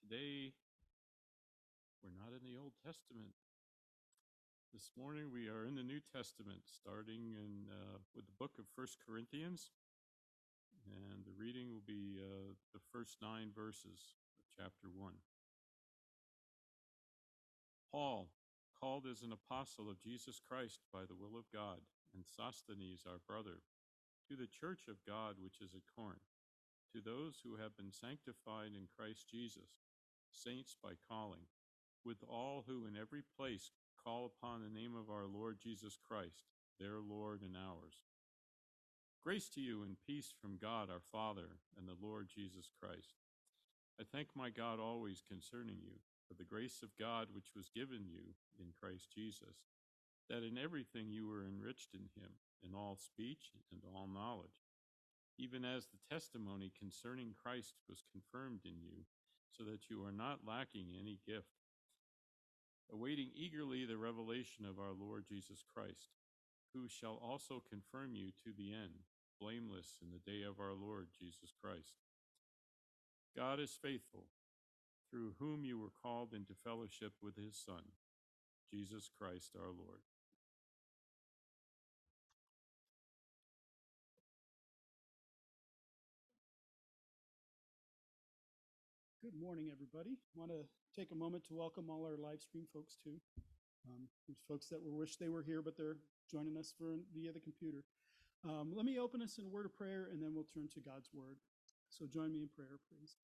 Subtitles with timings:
[0.00, 0.56] Today,
[2.00, 3.36] we're not in the Old Testament.
[4.72, 8.64] This morning, we are in the New Testament, starting in uh, with the book of
[8.74, 9.70] First Corinthians,
[10.88, 15.20] and the reading will be uh, the first nine verses of chapter one.
[17.92, 18.32] Paul,
[18.80, 21.84] called as an apostle of Jesus Christ by the will of God,
[22.16, 23.60] and Sosthenes, our brother,
[24.26, 26.32] to the church of God which is at Corinth,
[26.96, 29.89] to those who have been sanctified in Christ Jesus
[30.32, 31.46] saints by calling,
[32.04, 36.44] with all who in every place call upon the name of our Lord Jesus Christ,
[36.78, 38.02] their Lord and ours.
[39.22, 43.20] Grace to you and peace from God our Father and the Lord Jesus Christ.
[44.00, 48.08] I thank my God always concerning you for the grace of God which was given
[48.08, 49.68] you in Christ Jesus,
[50.30, 54.64] that in everything you were enriched in him, in all speech and all knowledge,
[55.36, 59.04] even as the testimony concerning Christ was confirmed in you
[59.56, 61.58] so that you are not lacking any gift,
[62.92, 66.14] awaiting eagerly the revelation of our Lord Jesus Christ,
[66.74, 69.06] who shall also confirm you to the end,
[69.40, 71.94] blameless in the day of our Lord Jesus Christ.
[73.36, 74.26] God is faithful,
[75.10, 77.94] through whom you were called into fellowship with his Son,
[78.70, 80.02] Jesus Christ our Lord.
[89.22, 90.16] Good morning, everybody.
[90.34, 90.64] Want to
[90.98, 93.20] take a moment to welcome all our live stream folks too.
[93.86, 95.98] Um, there's folks that will wish they were here, but they're
[96.32, 97.84] joining us for, via the computer.
[98.48, 100.80] Um, let me open us in a word of prayer, and then we'll turn to
[100.80, 101.36] God's word.
[101.90, 103.16] So join me in prayer, please.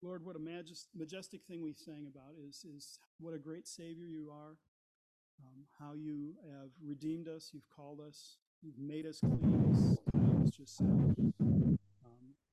[0.00, 4.06] Lord, what a majest, majestic thing we sang about is, is what a great Savior
[4.06, 4.54] you are,
[5.42, 10.44] um, how you have redeemed us, you've called us, you've made us clean, as Kyle
[10.56, 11.67] just saying.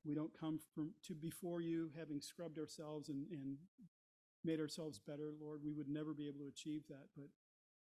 [0.06, 3.58] We don't come from to before you having scrubbed ourselves and, and
[4.44, 5.62] made ourselves better, Lord.
[5.66, 7.10] We would never be able to achieve that.
[7.18, 7.30] But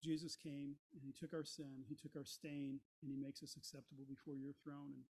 [0.02, 3.56] Jesus came and he took our sin, he took our stain, and he makes us
[3.58, 4.96] acceptable before your throne.
[4.96, 5.04] And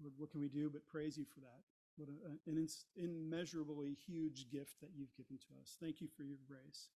[0.00, 1.62] Lord, what can we do but praise you for that?
[1.96, 5.76] What a, an immeasurably huge gift that you've given to us.
[5.82, 6.88] Thank you for your grace.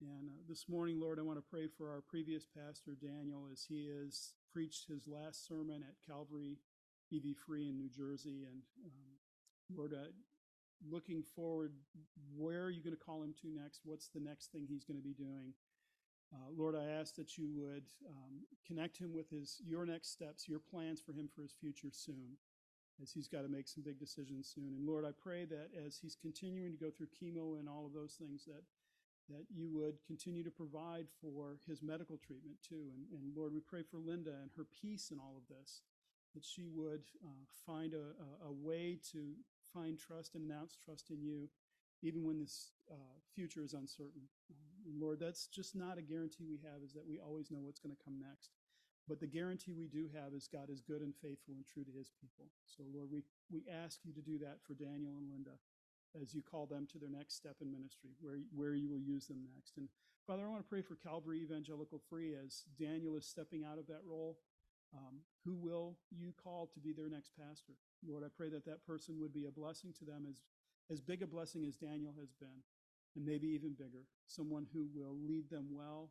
[0.00, 3.64] And uh, this morning, Lord, I want to pray for our previous pastor, Daniel, as
[3.68, 6.58] he has preached his last sermon at Calvary
[7.12, 8.44] EV Free in New Jersey.
[8.50, 10.10] And um, Lord, uh,
[10.88, 11.72] looking forward,
[12.36, 13.80] where are you going to call him to next?
[13.84, 15.54] What's the next thing he's going to be doing?
[16.32, 20.48] Uh, Lord, I ask that you would um, connect him with his your next steps,
[20.48, 22.36] your plans for him for his future soon,
[23.02, 24.74] as he's got to make some big decisions soon.
[24.76, 27.94] And Lord, I pray that as he's continuing to go through chemo and all of
[27.94, 28.62] those things, that
[29.30, 32.88] that you would continue to provide for his medical treatment too.
[32.94, 35.82] And, and Lord, we pray for Linda and her peace in all of this
[36.34, 38.14] that she would uh, find a,
[38.46, 39.32] a, way to
[39.72, 41.48] find trust and announce trust in you,
[42.02, 44.22] even when this uh, future is uncertain.
[44.50, 44.54] Uh,
[44.98, 47.94] Lord, that's just not a guarantee we have, is that we always know what's going
[47.94, 48.50] to come next.
[49.08, 51.96] But the guarantee we do have is God is good and faithful and true to
[51.96, 52.52] his people.
[52.66, 55.56] So, Lord, we, we ask you to do that for Daniel and Linda
[56.20, 59.26] as you call them to their next step in ministry, where, where you will use
[59.26, 59.76] them next.
[59.76, 59.88] And
[60.26, 63.86] Father, I want to pray for Calvary Evangelical Free as Daniel is stepping out of
[63.88, 64.36] that role.
[64.96, 67.74] Um, who will you call to be their next pastor?
[68.06, 70.40] Lord, I pray that that person would be a blessing to them as,
[70.90, 72.64] as big a blessing as Daniel has been,
[73.16, 74.06] and maybe even bigger.
[74.26, 76.10] Someone who will lead them well,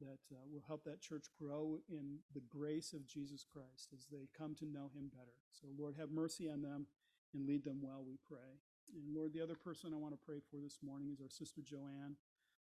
[0.00, 4.28] that uh, will help that church grow in the grace of Jesus Christ as they
[4.36, 5.38] come to know him better.
[5.52, 6.86] So, Lord, have mercy on them
[7.34, 8.58] and lead them well, we pray.
[8.94, 11.62] And Lord, the other person I want to pray for this morning is our sister
[11.62, 12.16] Joanne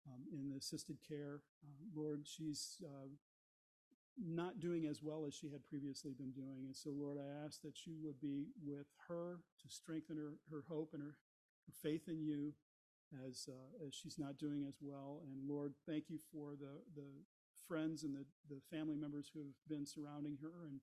[0.06, 1.40] um, in the assisted care.
[1.64, 3.08] Uh, Lord, she's uh,
[4.18, 6.64] not doing as well as she had previously been doing.
[6.66, 10.64] And so, Lord, I ask that you would be with her to strengthen her, her
[10.68, 11.16] hope and her,
[11.66, 12.54] her faith in you
[13.26, 15.22] as, uh, as she's not doing as well.
[15.26, 17.10] And Lord, thank you for the, the
[17.66, 20.80] friends and the, the family members who have been surrounding her and,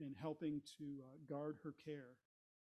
[0.00, 2.16] and helping to uh, guard her care.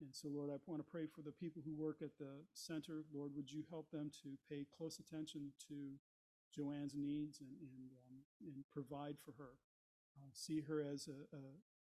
[0.02, 3.06] And so, Lord, I want to pray for the people who work at the center.
[3.14, 5.96] Lord, would you help them to pay close attention to
[6.54, 9.56] Joanne's needs and, and, um, and provide for her
[10.18, 11.42] uh, see her as a, a,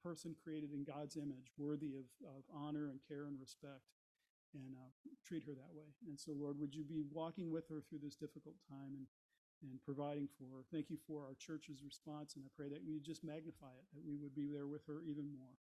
[0.04, 3.92] person created in God's image, worthy of, of honor and care and respect,
[4.54, 4.94] and uh,
[5.26, 5.90] treat her that way.
[6.08, 9.08] And so, Lord, would you be walking with her through this difficult time and,
[9.66, 10.64] and providing for her?
[10.72, 14.06] Thank you for our church's response, and I pray that we just magnify it, that
[14.06, 15.58] we would be there with her even more.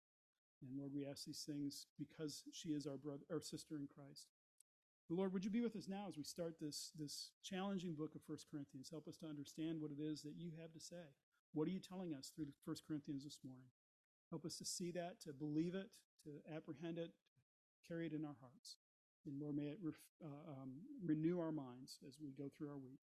[0.66, 4.28] And Lord, we ask these things because she is our brother, our sister in Christ.
[5.10, 8.16] But Lord, would you be with us now as we start this, this challenging book
[8.16, 8.90] of First Corinthians?
[8.90, 11.12] Help us to understand what it is that you have to say.
[11.54, 13.70] What are you telling us through 1 Corinthians this morning?
[14.30, 15.90] Help us to see that, to believe it,
[16.26, 18.78] to apprehend it, to carry it in our hearts.
[19.26, 20.72] And Lord, may it ref, uh, um,
[21.06, 23.00] renew our minds as we go through our week.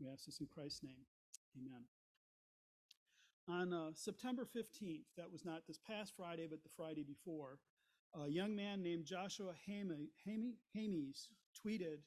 [0.00, 1.04] We ask this in Christ's name.
[1.58, 1.82] Amen.
[3.48, 7.58] On uh, September 15th, that was not this past Friday, but the Friday before,
[8.14, 11.98] a young man named Joshua Hame- Hame- Hames tweeted,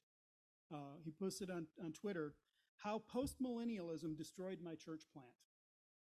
[0.73, 2.35] uh, he posted on, on Twitter,
[2.77, 5.27] how postmillennialism destroyed my church plant.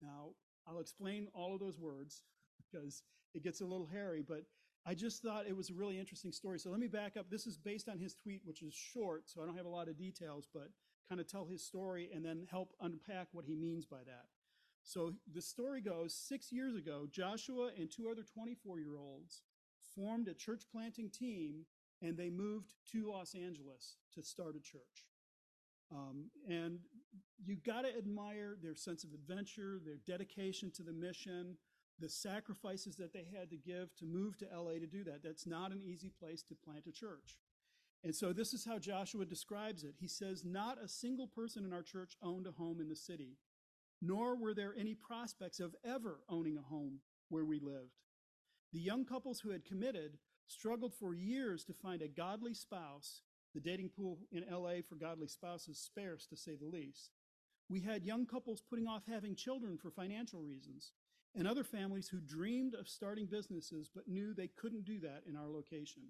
[0.02, 0.31] Now,
[0.67, 2.23] I'll explain all of those words
[2.70, 3.02] because
[3.35, 4.44] it gets a little hairy, but
[4.87, 6.58] I just thought it was a really interesting story.
[6.58, 7.31] So let me back up.
[7.31, 9.88] This is based on his tweet, which is short, so I don't have a lot
[9.88, 10.69] of details, but
[11.08, 14.26] kind of tell his story and then help unpack what he means by that.
[14.82, 19.43] So the story goes six years ago, Joshua and two other 24 year olds
[19.94, 21.64] formed a church planting team
[22.02, 25.08] and they moved to Los Angeles to start a church.
[25.91, 26.81] Um, and
[27.44, 31.56] you got to admire their sense of adventure, their dedication to the mission,
[32.00, 35.22] the sacrifices that they had to give to move to LA to do that.
[35.22, 37.38] That's not an easy place to plant a church.
[38.02, 39.94] And so this is how Joshua describes it.
[39.99, 43.38] He says, Not a single person in our church owned a home in the city,
[44.02, 47.00] nor were there any prospects of ever owning a home
[47.31, 48.02] where we lived.
[48.72, 53.22] The young couples who had committed struggled for years to find a godly spouse.
[53.54, 57.10] The dating pool in LA for godly spouses sparse, to say the least.
[57.68, 60.92] We had young couples putting off having children for financial reasons,
[61.36, 65.36] and other families who dreamed of starting businesses but knew they couldn't do that in
[65.36, 66.02] our location.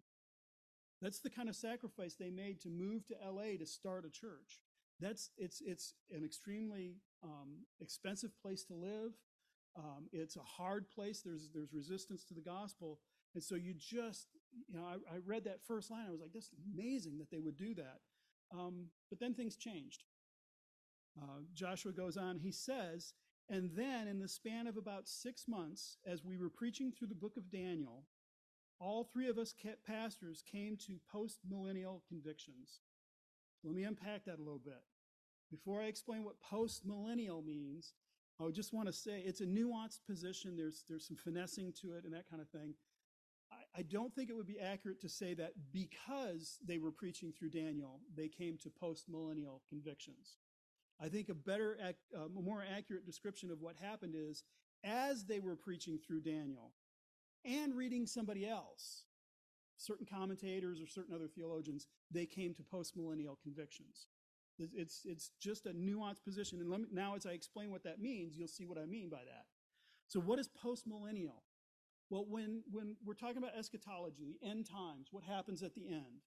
[1.00, 4.60] That's the kind of sacrifice they made to move to LA to start a church.
[5.00, 9.12] That's it's it's an extremely um, expensive place to live.
[9.76, 11.20] Um, it's a hard place.
[11.20, 13.00] There's there's resistance to the gospel,
[13.34, 14.28] and so you just
[14.68, 16.04] you know I, I read that first line.
[16.06, 18.00] I was like, this is amazing that they would do that.
[18.52, 20.04] Um, but then things changed.
[21.20, 22.38] Uh, Joshua goes on.
[22.38, 23.14] He says,
[23.48, 27.14] and then in the span of about six months, as we were preaching through the
[27.14, 28.04] book of Daniel,
[28.80, 29.54] all three of us
[29.86, 32.80] pastors came to post millennial convictions.
[33.62, 34.82] Let me unpack that a little bit.
[35.50, 37.94] Before I explain what post millennial means,
[38.40, 40.56] I just want to say it's a nuanced position.
[40.56, 42.74] There's, there's some finessing to it and that kind of thing.
[43.76, 47.50] I, don't think it would be accurate to say that because they were preaching through
[47.50, 50.36] Daniel, they came to post millennial convictions.
[51.00, 51.76] I think a better,
[52.16, 54.44] uh, more accurate description of what happened is
[54.84, 56.72] as they were preaching through Daniel
[57.44, 59.04] and reading somebody else,
[59.76, 64.06] certain commentators or certain other theologians, they came to postmillennial convictions.
[64.58, 66.60] It's, it's just a nuanced position.
[66.60, 69.24] And me, now, as I explain what that means, you'll see what I mean by
[69.24, 69.46] that.
[70.06, 71.42] So, what is postmillennial?
[72.10, 76.22] Well, when, when we're talking about eschatology, end times, what happens at the end?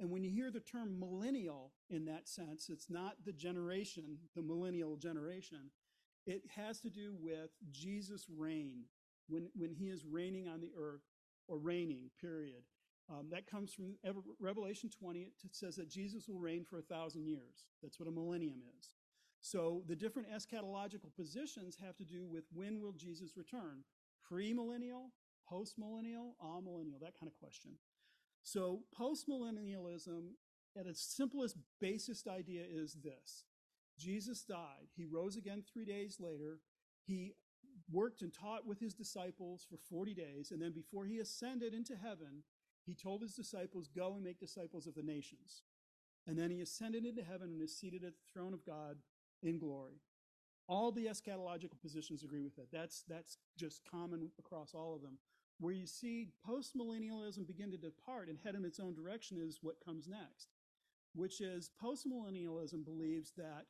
[0.00, 4.42] And when you hear the term millennial in that sense, it's not the generation, the
[4.42, 5.70] millennial generation.
[6.26, 8.84] It has to do with Jesus' reign,
[9.28, 11.02] when, when he is reigning on the earth,
[11.48, 12.64] or reigning, period.
[13.10, 13.96] Um, that comes from
[14.40, 15.20] Revelation 20.
[15.44, 17.66] It says that Jesus will reign for a thousand years.
[17.82, 18.94] That's what a millennium is.
[19.42, 23.84] So the different eschatological positions have to do with when will Jesus return?
[24.30, 25.10] Premillennial,
[25.50, 27.72] postmillennial, amillennial, that kind of question.
[28.42, 30.30] So postmillennialism,
[30.78, 33.44] at its simplest, basest idea, is this
[33.98, 34.88] Jesus died.
[34.96, 36.60] He rose again three days later.
[37.06, 37.34] He
[37.90, 40.50] worked and taught with his disciples for 40 days.
[40.50, 42.42] And then before he ascended into heaven,
[42.84, 45.62] he told his disciples, Go and make disciples of the nations.
[46.26, 48.96] And then he ascended into heaven and is seated at the throne of God
[49.42, 50.00] in glory.
[50.66, 52.72] All the eschatological positions agree with that.
[52.72, 55.18] That's, that's just common across all of them.
[55.60, 59.84] Where you see postmillennialism begin to depart and head in its own direction is what
[59.84, 60.48] comes next,
[61.14, 63.66] which is postmillennialism believes that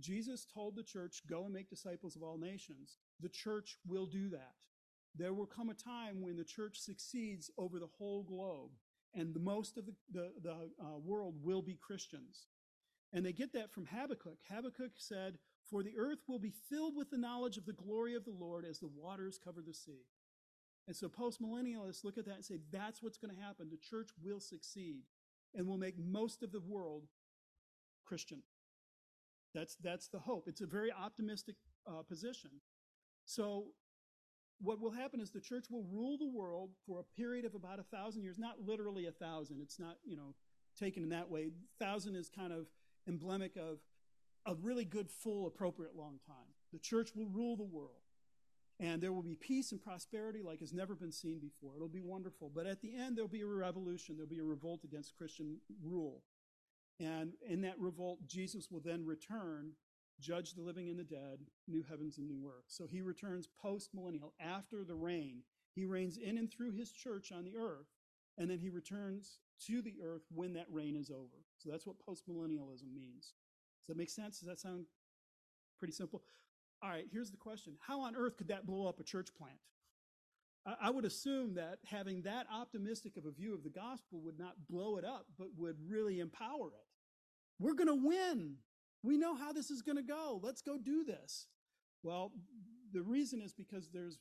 [0.00, 2.98] Jesus told the church, Go and make disciples of all nations.
[3.20, 4.54] The church will do that.
[5.16, 8.70] There will come a time when the church succeeds over the whole globe,
[9.14, 12.46] and the most of the, the, the uh, world will be Christians.
[13.12, 14.38] And they get that from Habakkuk.
[14.50, 15.38] Habakkuk said,
[15.74, 18.64] For the earth will be filled with the knowledge of the glory of the Lord
[18.64, 20.06] as the waters cover the sea.
[20.86, 23.70] And so postmillennialists look at that and say, that's what's going to happen.
[23.72, 25.02] The church will succeed
[25.52, 27.08] and will make most of the world
[28.04, 28.44] Christian.
[29.52, 30.44] That's, that's the hope.
[30.46, 31.56] It's a very optimistic
[31.88, 32.50] uh, position.
[33.24, 33.64] So
[34.60, 37.80] what will happen is the church will rule the world for a period of about
[37.80, 39.58] a thousand years, not literally a thousand.
[39.60, 40.36] It's not, you know,
[40.78, 41.50] taken in that way.
[41.80, 42.68] Thousand is kind of
[43.08, 43.78] emblemic of
[44.46, 46.54] a really good, full, appropriate long time.
[46.72, 48.02] The church will rule the world.
[48.80, 51.76] And there will be peace and prosperity like has never been seen before.
[51.76, 52.50] It'll be wonderful.
[52.52, 54.16] But at the end, there'll be a revolution.
[54.16, 56.22] There'll be a revolt against Christian rule.
[56.98, 59.72] And in that revolt, Jesus will then return,
[60.20, 62.64] judge the living and the dead, new heavens and new earth.
[62.66, 65.42] So he returns post millennial, after the reign.
[65.74, 67.88] He reigns in and through his church on the earth,
[68.38, 71.44] and then he returns to the earth when that reign is over.
[71.56, 73.34] So that's what postmillennialism means.
[73.84, 74.40] Does that make sense?
[74.40, 74.86] Does that sound
[75.78, 76.22] pretty simple?
[76.82, 79.58] All right, here's the question How on earth could that blow up a church plant?
[80.80, 84.54] I would assume that having that optimistic of a view of the gospel would not
[84.66, 86.86] blow it up, but would really empower it.
[87.58, 88.56] We're going to win.
[89.02, 90.40] We know how this is going to go.
[90.42, 91.48] Let's go do this.
[92.02, 92.32] Well,
[92.94, 94.18] the reason is because there's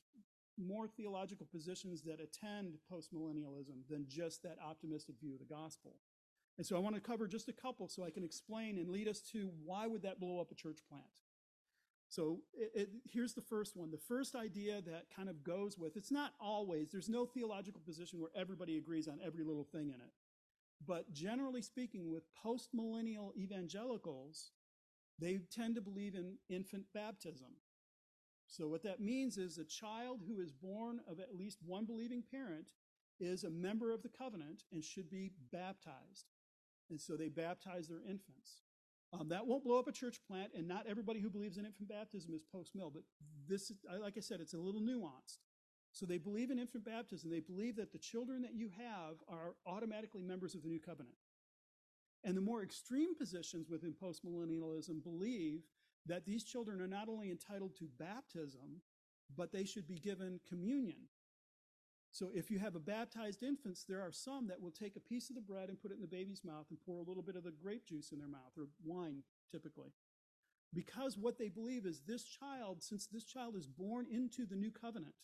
[0.58, 5.96] more theological positions that attend postmillennialism than just that optimistic view of the gospel.
[6.58, 9.08] And so I want to cover just a couple so I can explain and lead
[9.08, 11.06] us to why would that blow up a church plant.
[12.10, 13.90] So it, it, here's the first one.
[13.90, 18.20] The first idea that kind of goes with it's not always, there's no theological position
[18.20, 20.12] where everybody agrees on every little thing in it.
[20.86, 24.52] But generally speaking, with postmillennial evangelicals,
[25.20, 27.56] they tend to believe in infant baptism.
[28.48, 32.24] So what that means is a child who is born of at least one believing
[32.30, 32.68] parent
[33.20, 36.33] is a member of the covenant and should be baptized.
[36.90, 38.62] And so they baptize their infants.
[39.14, 41.88] Um, that won't blow up a church plant, and not everybody who believes in infant
[41.88, 42.92] baptism is post mill.
[42.94, 43.04] But
[43.48, 43.72] this,
[44.02, 45.38] like I said, it's a little nuanced.
[45.92, 47.30] So they believe in infant baptism.
[47.30, 51.16] They believe that the children that you have are automatically members of the new covenant.
[52.24, 55.62] And the more extreme positions within postmillennialism believe
[56.08, 58.82] that these children are not only entitled to baptism,
[59.38, 61.08] but they should be given communion.
[62.14, 65.32] So if you have a baptized infants, there are some that will take a piece
[65.32, 67.36] of the bread and put it in the baby's mouth and pour a little bit
[67.36, 69.90] of the grape juice in their mouth or wine typically.
[70.76, 74.70] Because what they believe is this child, since this child is born into the new
[74.70, 75.16] covenant,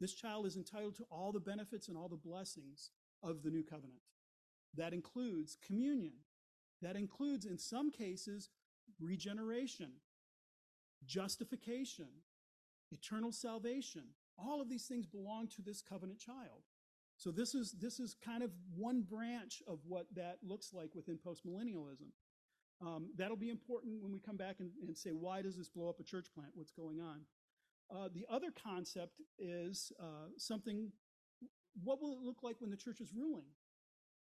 [0.00, 2.90] this child is entitled to all the benefits and all the blessings
[3.22, 4.00] of the new covenant.
[4.76, 6.14] That includes communion.
[6.82, 8.50] That includes, in some cases,
[9.00, 9.92] regeneration,
[11.06, 12.08] justification,
[12.90, 16.62] eternal salvation, all of these things belong to this covenant child.
[17.16, 21.18] So this is this is kind of one branch of what that looks like within
[21.18, 22.10] postmillennialism.
[22.82, 25.88] Um, that'll be important when we come back and, and, say why does this blow
[25.88, 26.50] up a church plant?
[26.54, 27.20] What's going on?
[27.90, 30.92] Uh, the other concept is uh, something.
[31.82, 33.46] What will it look like when the church is ruling?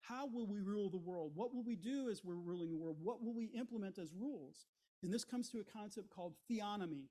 [0.01, 1.31] How will we rule the world?
[1.33, 2.97] What will we do as we're ruling the world?
[3.01, 4.67] What will we implement as rules?
[5.01, 7.07] And this comes to a concept called theonomy.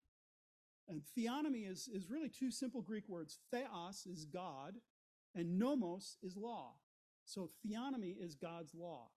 [0.89, 3.39] And theonomy is, is really two simple Greek words.
[3.51, 4.75] Theos is God,
[5.35, 6.75] and nomos is law.
[7.25, 9.09] So theonomy is God's law.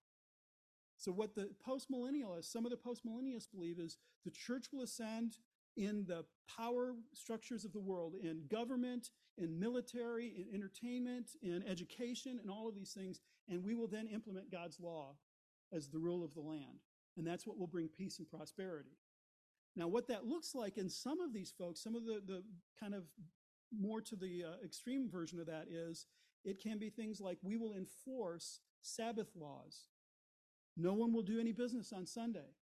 [0.97, 5.35] So what the postmillennialists, some of the postmillennialists believe is the church will ascend
[5.75, 6.25] in the
[6.57, 12.67] power structures of the world, in government, in military, in entertainment, in education, and all
[12.67, 15.15] of these things, and we will then implement God's law
[15.71, 16.81] as the rule of the land.
[17.15, 18.97] And that's what will bring peace and prosperity.
[19.77, 22.43] Now, what that looks like in some of these folks, some of the, the
[22.79, 23.03] kind of
[23.71, 26.07] more to the uh, extreme version of that is
[26.43, 29.83] it can be things like we will enforce Sabbath laws.
[30.75, 32.55] No one will do any business on Sunday.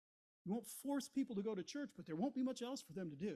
[0.43, 2.93] We won't force people to go to church, but there won't be much else for
[2.93, 3.35] them to do.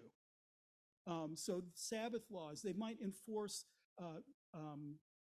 [1.05, 3.65] Um, so, Sabbath laws, they might enforce
[4.01, 4.21] uh,
[4.55, 4.95] um,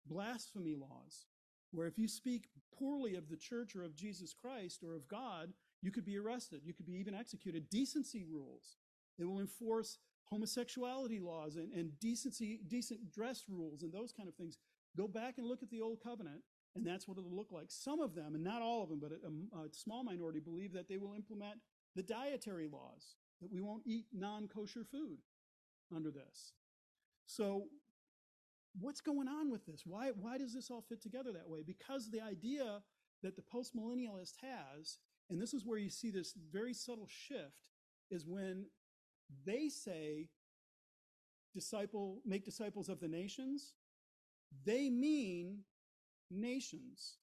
[0.06, 1.26] blasphemy laws,
[1.72, 5.54] where if you speak poorly of the church or of Jesus Christ or of God,
[5.82, 6.62] you could be arrested.
[6.64, 7.70] You could be even executed.
[7.70, 8.78] Decency rules.
[9.18, 14.36] They will enforce homosexuality laws and, and decency, decent dress rules and those kind of
[14.36, 14.58] things.
[14.96, 16.42] Go back and look at the Old Covenant,
[16.76, 17.68] and that's what it'll look like.
[17.70, 20.90] Some of them, and not all of them, but a, a small minority believe that
[20.90, 21.60] they will implement
[21.96, 25.20] the dietary laws, that we won't eat non kosher food
[25.96, 26.54] under this.
[27.26, 27.66] So,
[28.80, 29.84] what's going on with this?
[29.86, 31.64] Why, why does this all fit together that way?
[31.66, 32.82] Because the idea
[33.24, 34.98] that the postmillennialist has
[35.30, 37.66] and this is where you see this very subtle shift
[38.10, 38.66] is when
[39.46, 40.30] they say
[41.54, 43.74] disciple make disciples of the nations.
[44.66, 45.64] They mean
[46.32, 47.18] nations.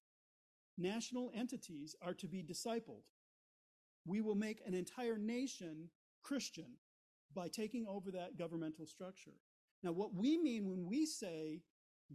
[0.77, 3.05] National entities are to be discipled.
[4.05, 5.89] We will make an entire nation
[6.21, 6.77] christian
[7.33, 9.39] by taking over that governmental structure.
[9.83, 11.61] Now what we mean when we say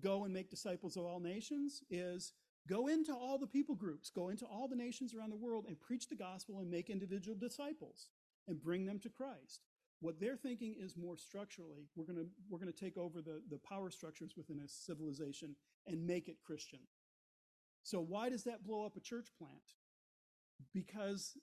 [0.00, 2.32] go and make disciples of all nations is
[2.68, 5.80] Go into all the people groups, go into all the nations around the world and
[5.80, 8.08] preach the gospel and make individual disciples
[8.46, 9.62] and bring them to Christ.
[10.00, 13.42] What they're thinking is more structurally, we're going to we're going to take over the,
[13.50, 16.80] the power structures within a civilization and make it Christian.
[17.82, 19.74] So why does that blow up a church plant?
[20.72, 21.36] Because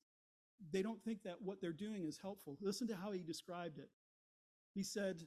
[0.71, 2.57] they don't think that what they're doing is helpful.
[2.61, 3.89] Listen to how he described it.
[4.73, 5.21] He said,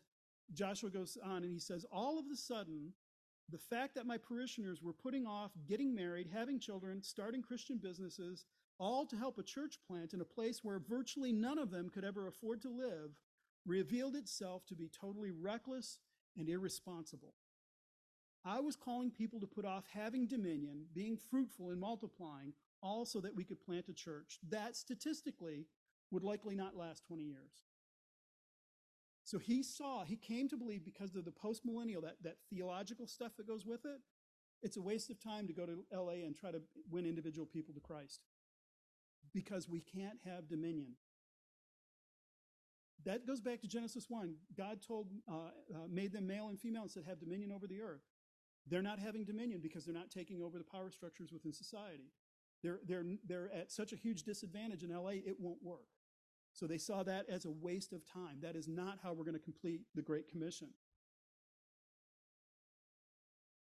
[0.53, 2.93] Joshua goes on and he says, All of a sudden,
[3.51, 8.45] the fact that my parishioners were putting off getting married, having children, starting Christian businesses,
[8.79, 12.05] all to help a church plant in a place where virtually none of them could
[12.05, 13.11] ever afford to live,
[13.67, 15.99] revealed itself to be totally reckless
[16.37, 17.35] and irresponsible.
[18.45, 23.21] I was calling people to put off having dominion, being fruitful and multiplying, all so
[23.21, 25.67] that we could plant a church that statistically
[26.11, 27.53] would likely not last 20 years.
[29.25, 33.37] So he saw, he came to believe because of the postmillennial, that, that theological stuff
[33.37, 34.01] that goes with it,
[34.63, 36.61] it's a waste of time to go to LA and try to
[36.91, 38.21] win individual people to Christ
[39.33, 40.95] because we can't have dominion.
[43.05, 44.35] That goes back to Genesis 1.
[44.57, 47.81] God told, uh, uh, made them male and female and said, have dominion over the
[47.81, 48.03] earth.
[48.69, 52.13] They're not having dominion because they're not taking over the power structures within society.
[52.63, 55.87] They're, they're, they're at such a huge disadvantage in LA, it won't work.
[56.53, 58.39] So they saw that as a waste of time.
[58.43, 60.69] That is not how we're going to complete the Great Commission.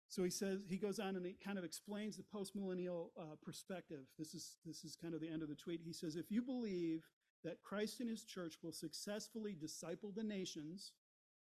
[0.08, 4.04] So he says he goes on and he kind of explains the postmillennial uh, perspective.
[4.16, 5.80] This is this is kind of the end of the tweet.
[5.84, 7.02] He says, if you believe
[7.42, 10.92] that Christ and his church will successfully disciple the nations,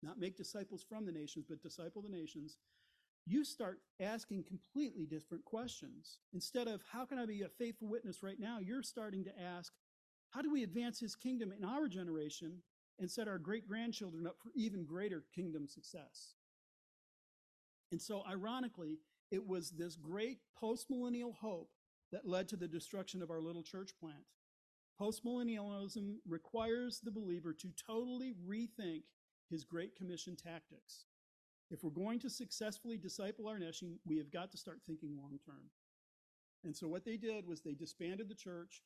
[0.02, 2.56] not make disciples from the nations, but disciple the nations,
[3.26, 6.18] you start asking completely different questions.
[6.32, 9.72] Instead of how can I be a faithful witness right now, you're starting to ask,
[10.36, 12.58] how do we advance his kingdom in our generation
[12.98, 16.34] and set our great grandchildren up for even greater kingdom success?
[17.90, 18.98] And so, ironically,
[19.30, 21.70] it was this great postmillennial hope
[22.12, 24.24] that led to the destruction of our little church plant.
[25.00, 29.04] Postmillennialism requires the believer to totally rethink
[29.48, 31.06] his Great Commission tactics.
[31.70, 35.38] If we're going to successfully disciple our nation, we have got to start thinking long
[35.46, 35.70] term.
[36.62, 38.82] And so, what they did was they disbanded the church.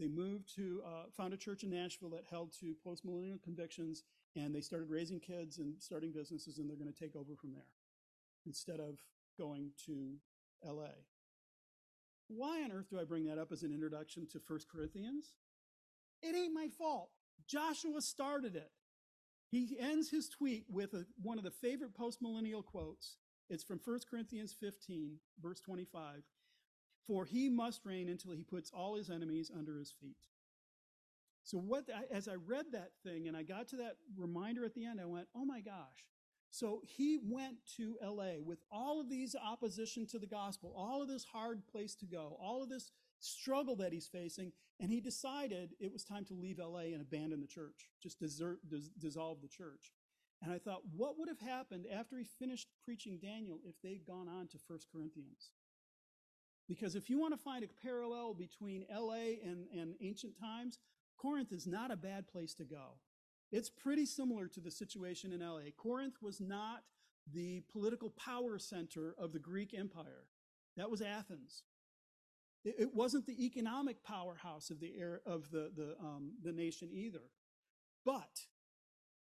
[0.00, 4.02] They moved to, uh, found a church in Nashville that held to postmillennial convictions,
[4.34, 7.52] and they started raising kids and starting businesses, and they're going to take over from
[7.52, 7.68] there
[8.46, 8.98] instead of
[9.36, 10.14] going to
[10.64, 10.94] LA.
[12.28, 15.34] Why on earth do I bring that up as an introduction to 1 Corinthians?
[16.22, 17.10] It ain't my fault.
[17.46, 18.70] Joshua started it.
[19.50, 23.16] He ends his tweet with a, one of the favorite postmillennial quotes.
[23.50, 26.22] It's from 1 Corinthians 15, verse 25.
[27.10, 30.28] For he must reign until he puts all his enemies under his feet.
[31.42, 34.84] So, what as I read that thing and I got to that reminder at the
[34.84, 36.06] end, I went, oh my gosh,
[36.52, 41.08] so he went to LA with all of these opposition to the gospel, all of
[41.08, 45.70] this hard place to go, all of this struggle that he's facing, and he decided
[45.80, 49.48] it was time to leave LA and abandon the church, just desert, dis- dissolve the
[49.48, 49.92] church.
[50.44, 54.28] And I thought, what would have happened after he finished preaching Daniel if they'd gone
[54.28, 55.50] on to First Corinthians?
[56.70, 60.78] Because if you want to find a parallel between LA and, and ancient times,
[61.18, 63.00] Corinth is not a bad place to go.
[63.50, 65.72] It's pretty similar to the situation in LA.
[65.76, 66.84] Corinth was not
[67.34, 70.28] the political power center of the Greek Empire.
[70.76, 71.64] That was Athens.
[72.64, 77.30] It, wasn't the economic powerhouse of the air, of the the um, the nation either.
[78.04, 78.46] But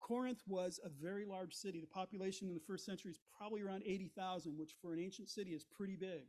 [0.01, 1.81] Corinth was a very large city.
[1.81, 5.53] The population in the first century is probably around 80,000, which for an ancient city
[5.53, 6.25] is pretty big.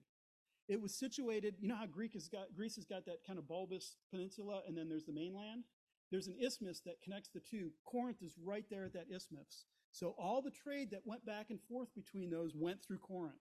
[0.68, 3.48] It was situated, you know how Greek has got, Greece has got that kind of
[3.48, 5.64] bulbous peninsula and then there's the mainland?
[6.10, 7.72] There's an isthmus that connects the two.
[7.86, 9.66] Corinth is right there at that isthmus.
[9.92, 13.36] So all the trade that went back and forth between those went through Corinth.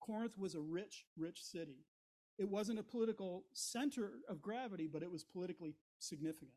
[0.00, 1.84] Corinth was a rich, rich city.
[2.38, 6.52] It wasn't a political center of gravity, but it was politically significant.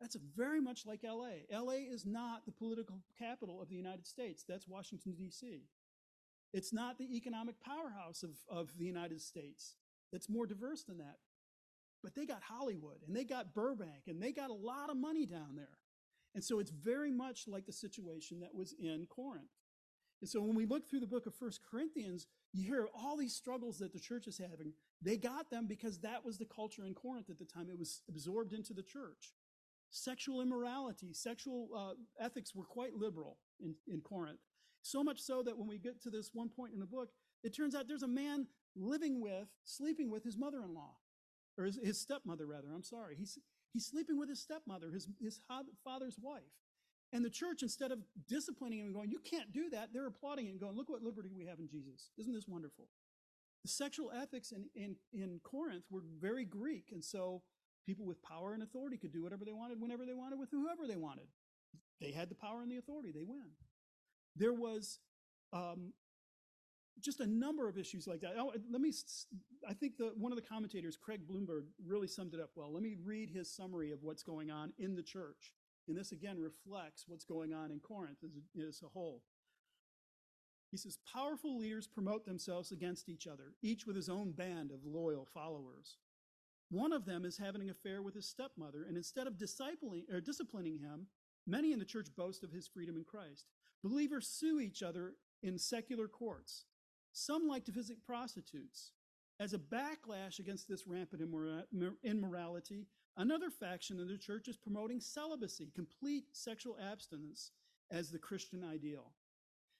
[0.00, 1.44] That's very much like LA.
[1.52, 4.42] LA is not the political capital of the United States.
[4.48, 5.64] That's Washington, D.C.
[6.52, 9.76] It's not the economic powerhouse of, of the United States.
[10.12, 11.18] It's more diverse than that.
[12.02, 15.26] But they got Hollywood and they got Burbank and they got a lot of money
[15.26, 15.78] down there.
[16.34, 19.50] And so it's very much like the situation that was in Corinth.
[20.20, 23.34] And so when we look through the book of First Corinthians, you hear all these
[23.34, 24.72] struggles that the church is having.
[25.00, 27.68] They got them because that was the culture in Corinth at the time.
[27.70, 29.32] It was absorbed into the church.
[29.90, 34.38] Sexual immorality, sexual uh, ethics were quite liberal in, in Corinth.
[34.82, 37.10] So much so that when we get to this one point in the book,
[37.42, 40.94] it turns out there's a man living with, sleeping with his mother in law
[41.58, 42.68] or his, his stepmother, rather.
[42.74, 43.16] I'm sorry.
[43.18, 43.38] He's,
[43.72, 45.40] he's sleeping with his stepmother, his, his
[45.84, 46.42] father's wife.
[47.12, 50.48] And the church, instead of disciplining him and going, you can't do that, they're applauding
[50.48, 52.10] and going, look what liberty we have in Jesus.
[52.18, 52.86] Isn't this wonderful?
[53.64, 56.90] The sexual ethics in, in, in Corinth were very Greek.
[56.92, 57.42] And so
[57.84, 60.86] people with power and authority could do whatever they wanted, whenever they wanted, with whoever
[60.86, 61.26] they wanted.
[62.00, 63.50] They had the power and the authority, they win.
[64.36, 64.98] There was
[65.52, 65.92] um,
[67.00, 68.34] just a number of issues like that.
[68.38, 68.92] Oh, let me,
[69.68, 72.72] I think the, one of the commentators, Craig Blomberg, really summed it up well.
[72.72, 75.54] Let me read his summary of what's going on in the church.
[75.88, 79.22] And this again reflects what's going on in Corinth as a, as a whole.
[80.70, 84.84] He says, powerful leaders promote themselves against each other, each with his own band of
[84.84, 85.96] loyal followers.
[86.70, 90.20] One of them is having an affair with his stepmother, and instead of discipling or
[90.20, 91.08] disciplining him,
[91.44, 93.46] many in the church boast of his freedom in Christ.
[93.82, 96.64] Believers sue each other in secular courts.
[97.12, 98.92] Some like to visit prostitutes.
[99.40, 101.22] As a backlash against this rampant
[102.04, 107.52] immorality, another faction in the church is promoting celibacy, complete sexual abstinence,
[107.90, 109.12] as the Christian ideal.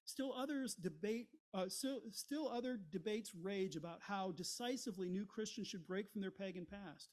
[0.06, 5.86] Still others debate, uh, still, still other debates rage about how decisively new Christians should
[5.86, 7.10] break from their pagan past.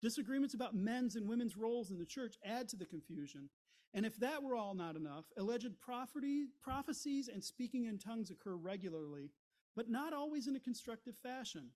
[0.00, 3.50] Disagreements about men's and women's roles in the church add to the confusion.
[3.94, 9.30] And if that were all not enough, alleged prophecies and speaking in tongues occur regularly,
[9.76, 11.70] but not always in a constructive fashion.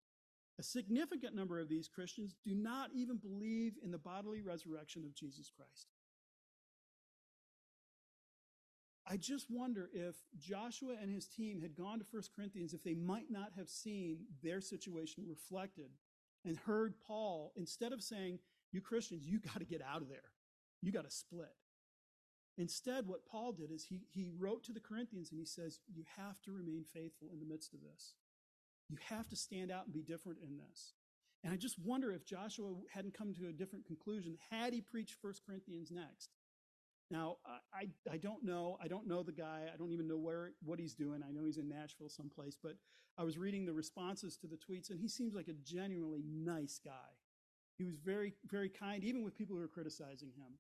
[0.59, 5.15] A significant number of these Christians do not even believe in the bodily resurrection of
[5.15, 5.89] Jesus Christ.
[9.09, 12.95] I just wonder if Joshua and his team had gone to 1 Corinthians, if they
[12.95, 15.91] might not have seen their situation reflected
[16.45, 18.39] and heard Paul, instead of saying,
[18.73, 20.33] You Christians, you got to get out of there,
[20.83, 21.55] you got to split.
[22.59, 26.05] Instead, what Paul did is he, he wrote to the Corinthians and he says, You
[26.17, 28.15] have to remain faithful in the midst of this.
[28.89, 30.95] You have to stand out and be different in this.
[31.45, 35.17] And I just wonder if Joshua hadn't come to a different conclusion had he preached
[35.21, 36.31] 1 Corinthians next.
[37.11, 37.37] Now,
[37.73, 38.79] I, I, don't know.
[38.83, 39.67] I don't know the guy.
[39.73, 41.23] I don't even know where what he's doing.
[41.23, 42.77] I know he's in Nashville someplace, but
[43.17, 46.81] I was reading the responses to the tweets, and he seems like a genuinely nice
[46.85, 47.15] guy.
[47.79, 50.55] He was very, very kind, even with people who were criticizing him.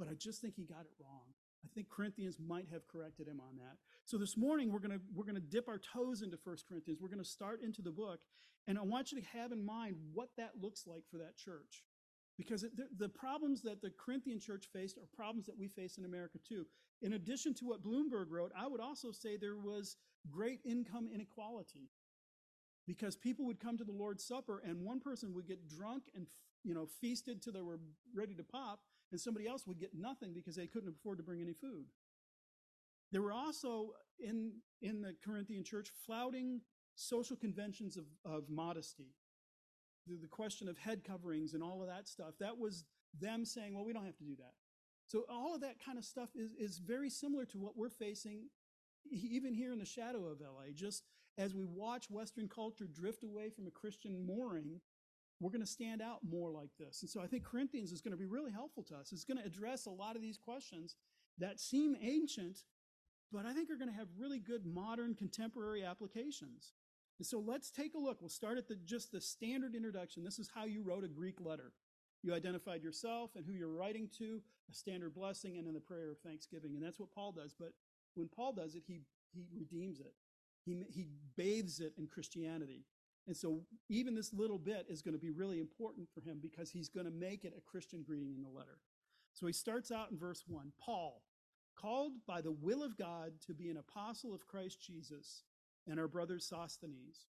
[0.00, 1.28] But I just think he got it wrong.
[1.62, 3.76] I think Corinthians might have corrected him on that.
[4.06, 7.00] So this morning we're going to we're going to dip our toes into 1 Corinthians.
[7.02, 8.20] We're going to start into the book,
[8.66, 11.84] and I want you to have in mind what that looks like for that church.
[12.38, 15.98] Because it, the, the problems that the Corinthian church faced are problems that we face
[15.98, 16.64] in America too.
[17.02, 19.96] In addition to what Blomberg wrote, I would also say there was
[20.30, 21.90] great income inequality.
[22.86, 26.26] Because people would come to the Lord's Supper and one person would get drunk and
[26.64, 27.80] you know feasted till they were
[28.14, 31.40] ready to pop, and somebody else would get nothing because they couldn't afford to bring
[31.40, 31.86] any food.
[33.12, 36.60] There were also in, in the Corinthian church flouting
[36.94, 39.14] social conventions of, of modesty.
[40.06, 42.84] The, the question of head coverings and all of that stuff, that was
[43.18, 44.52] them saying, well, we don't have to do that.
[45.08, 48.44] So all of that kind of stuff is, is very similar to what we're facing
[49.10, 50.72] even here in the shadow of LA.
[50.74, 51.04] Just
[51.38, 54.80] as we watch Western culture drift away from a Christian mooring,
[55.40, 57.00] we're going to stand out more like this.
[57.00, 59.10] And so I think Corinthians is going to be really helpful to us.
[59.12, 60.96] It's going to address a lot of these questions
[61.38, 62.58] that seem ancient,
[63.32, 66.72] but I think are going to have really good modern contemporary applications.
[67.18, 68.18] And so let's take a look.
[68.20, 70.24] We'll start at the just the standard introduction.
[70.24, 71.72] This is how you wrote a Greek letter.
[72.22, 76.10] You identified yourself and who you're writing to, a standard blessing, and then the prayer
[76.10, 76.74] of thanksgiving.
[76.74, 77.54] And that's what Paul does.
[77.58, 77.72] But
[78.14, 79.00] when Paul does it, he
[79.32, 80.14] he redeems it.
[80.64, 82.84] He he bathes it in Christianity.
[83.30, 86.68] And so even this little bit is going to be really important for him because
[86.68, 88.80] he's going to make it a Christian greeting in the letter.
[89.34, 91.22] So he starts out in verse 1 Paul,
[91.76, 95.44] called by the will of God to be an apostle of Christ Jesus,
[95.86, 97.28] and our brother Sosthenes.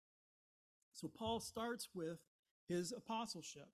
[0.93, 2.19] So Paul starts with
[2.69, 3.71] his apostleship.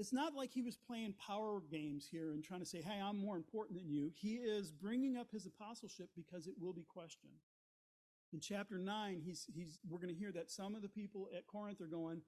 [0.00, 3.16] It's not like he was playing power games here and trying to say, hey, I'm
[3.16, 4.10] more important than you.
[4.12, 7.38] He is bringing up his apostleship because it will be questioned.
[8.32, 11.46] In chapter 9, he's, he's, we're going to hear that some of the people at
[11.46, 12.22] Corinth are going,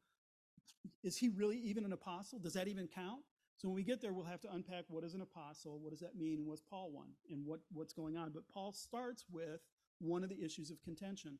[1.02, 2.38] is he really even an apostle?
[2.38, 3.22] Does that even count?
[3.56, 6.00] So when we get there, we'll have to unpack what is an apostle, what does
[6.00, 8.30] that mean, and what's Paul one, and what, what's going on.
[8.30, 9.60] But Paul starts with
[9.98, 11.38] one of the issues of contention.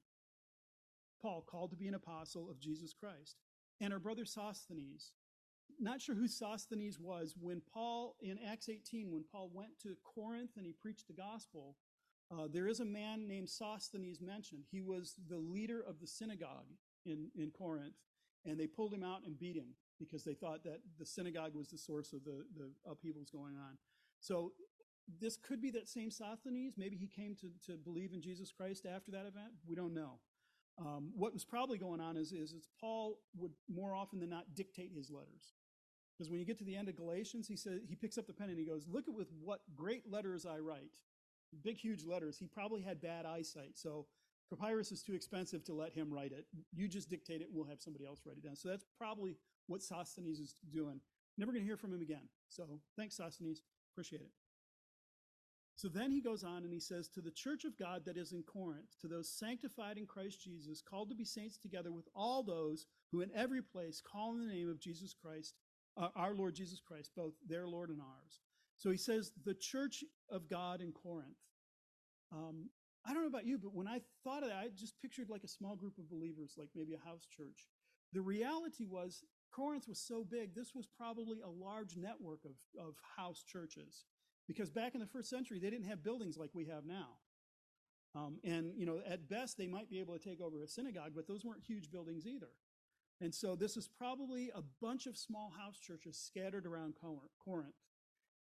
[1.23, 3.37] Paul, called to be an apostle of Jesus Christ.
[3.81, 5.13] And our brother Sosthenes.
[5.79, 10.51] Not sure who Sosthenes was when Paul, in Acts 18, when Paul went to Corinth
[10.57, 11.77] and he preached the gospel,
[12.31, 14.65] uh, there is a man named Sosthenes mentioned.
[14.71, 16.67] He was the leader of the synagogue
[17.07, 17.95] in, in Corinth,
[18.45, 21.69] and they pulled him out and beat him because they thought that the synagogue was
[21.69, 23.79] the source of the, the upheavals going on.
[24.21, 24.53] So
[25.21, 26.75] this could be that same Sosthenes.
[26.77, 29.53] Maybe he came to, to believe in Jesus Christ after that event.
[29.67, 30.19] We don't know.
[30.79, 34.55] Um, what was probably going on is, is, is Paul would more often than not
[34.55, 35.55] dictate his letters.
[36.17, 38.33] Because when you get to the end of Galatians, he says he picks up the
[38.33, 40.91] pen and he goes, "Look at with what great letters I write."
[41.63, 42.39] Big, huge letters.
[42.39, 44.07] He probably had bad eyesight, so
[44.51, 46.47] papyrus is too expensive to let him write it.
[46.73, 48.57] You just dictate it, and we'll have somebody else write it down.
[48.57, 51.01] So that's probably what Sosthenes is doing.
[51.37, 52.29] Never going to hear from him again.
[52.49, 53.63] So thanks, Sosthenes.
[53.93, 54.31] Appreciate it.
[55.77, 58.33] So then he goes on and he says, To the church of God that is
[58.33, 62.43] in Corinth, to those sanctified in Christ Jesus, called to be saints together with all
[62.43, 65.55] those who in every place call in the name of Jesus Christ,
[65.97, 68.41] uh, our Lord Jesus Christ, both their Lord and ours.
[68.79, 71.37] So he says, The church of God in Corinth.
[72.33, 72.71] Um,
[73.05, 75.45] I don't know about you, but when I thought of that, I just pictured like
[75.45, 77.67] a small group of believers, like maybe a house church.
[78.13, 82.95] The reality was, Corinth was so big, this was probably a large network of, of
[83.17, 84.05] house churches.
[84.47, 87.17] Because back in the first century, they didn't have buildings like we have now.
[88.15, 91.13] Um, and, you know, at best, they might be able to take over a synagogue,
[91.15, 92.51] but those weren't huge buildings either.
[93.21, 96.95] And so this is probably a bunch of small house churches scattered around
[97.45, 97.75] Corinth.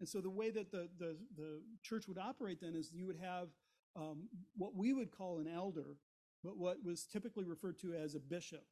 [0.00, 3.18] And so the way that the, the, the church would operate then is you would
[3.20, 3.48] have
[3.96, 5.96] um, what we would call an elder,
[6.44, 8.64] but what was typically referred to as a bishop.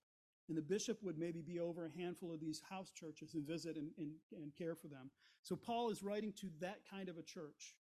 [0.48, 3.76] And the bishop would maybe be over a handful of these house churches and visit
[3.76, 5.10] and, and, and care for them.
[5.42, 7.74] So Paul is writing to that kind of a church.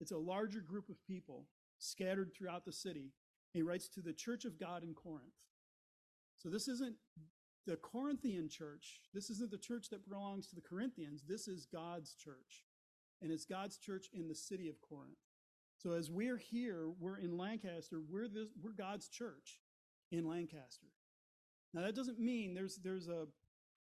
[0.00, 1.46] It's a larger group of people
[1.78, 3.12] scattered throughout the city.
[3.52, 5.32] He writes to the church of God in Corinth.
[6.36, 6.96] So this isn't
[7.66, 9.00] the Corinthian church.
[9.14, 11.22] This isn't the church that belongs to the Corinthians.
[11.28, 12.64] This is God's church.
[13.22, 15.18] And it's God's church in the city of Corinth.
[15.76, 19.60] So as we're here, we're in Lancaster, we're, this, we're God's church
[20.10, 20.88] in Lancaster.
[21.72, 23.26] Now that doesn't mean there's, there's a,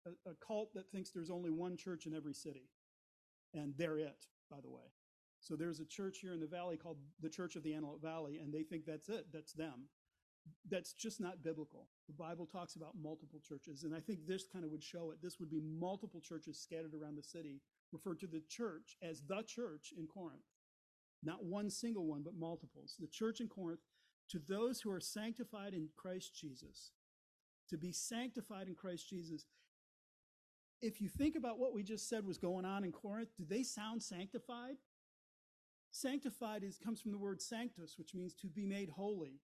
[0.07, 2.68] a, a cult that thinks there's only one church in every city.
[3.53, 4.83] And they're it, by the way.
[5.40, 8.38] So there's a church here in the valley called the Church of the Antelope Valley,
[8.38, 9.88] and they think that's it, that's them.
[10.70, 11.88] That's just not biblical.
[12.07, 15.18] The Bible talks about multiple churches, and I think this kind of would show it.
[15.23, 17.61] This would be multiple churches scattered around the city,
[17.92, 20.42] referred to the church as the church in Corinth.
[21.23, 22.97] Not one single one, but multiples.
[22.99, 23.81] The church in Corinth,
[24.31, 26.92] to those who are sanctified in Christ Jesus.
[27.70, 29.47] To be sanctified in Christ Jesus.
[30.83, 33.62] If you think about what we just said was going on in Corinth, do they
[33.62, 34.77] sound sanctified?
[35.92, 39.40] Sanctified is, comes from the word sanctus, which means to be made holy.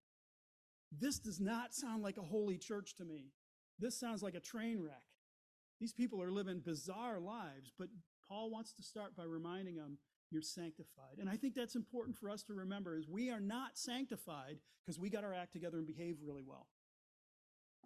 [0.92, 3.30] This does not sound like a holy church to me.
[3.78, 5.04] This sounds like a train wreck.
[5.80, 7.88] These people are living bizarre lives, but
[8.30, 9.98] Paul wants to start by reminding them
[10.30, 11.18] you're sanctified.
[11.18, 14.98] And I think that's important for us to remember is we are not sanctified because
[14.98, 16.68] we got our act together and behave really well.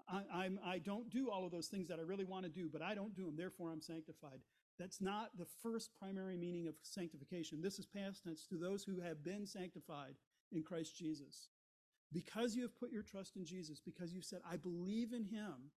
[0.07, 2.69] I, I'm, I don't do all of those things that I really want to do,
[2.71, 3.37] but I don't do them.
[3.37, 4.41] Therefore, I'm sanctified.
[4.79, 7.63] That's not the first primary meaning of sanctification.
[7.63, 10.17] This is past tense to those who have been sanctified
[10.53, 11.49] in Christ Jesus.
[12.13, 15.71] Because you have put your trust in Jesus, because you've said, I believe in him,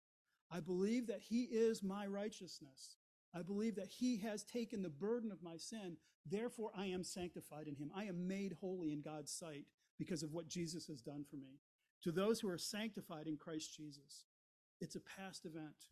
[0.52, 2.98] I believe that he is my righteousness.
[3.36, 5.98] I believe that he has taken the burden of my sin.
[6.26, 7.92] Therefore, I am sanctified in him.
[7.96, 9.66] I am made holy in God's sight
[9.98, 11.60] because of what Jesus has done for me.
[12.04, 14.24] To those who are sanctified in Christ Jesus,
[14.80, 15.90] it's a past event.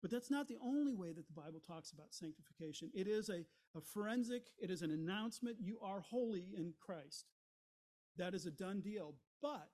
[0.00, 2.90] But that's not the only way that the Bible talks about sanctification.
[2.94, 3.44] It is a,
[3.76, 7.26] a forensic, it is an announcement you are holy in Christ.
[8.16, 9.14] That is a done deal.
[9.42, 9.70] But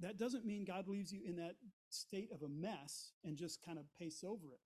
[0.00, 1.56] that doesn't mean God leaves you in that
[1.90, 4.60] state of a mess and just kind of pace over it.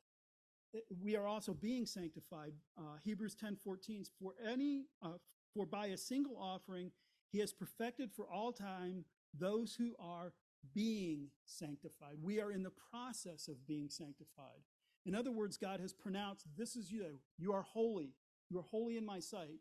[1.02, 2.52] We are also being sanctified.
[2.76, 5.18] Uh, Hebrews 10 14, for any, uh,
[5.54, 6.90] for by a single offering,
[7.30, 9.04] he has perfected for all time
[9.38, 10.32] those who are
[10.74, 12.16] being sanctified.
[12.22, 14.62] We are in the process of being sanctified.
[15.06, 17.20] In other words, God has pronounced, This is you.
[17.38, 18.14] You are holy.
[18.50, 19.60] You are holy in my sight.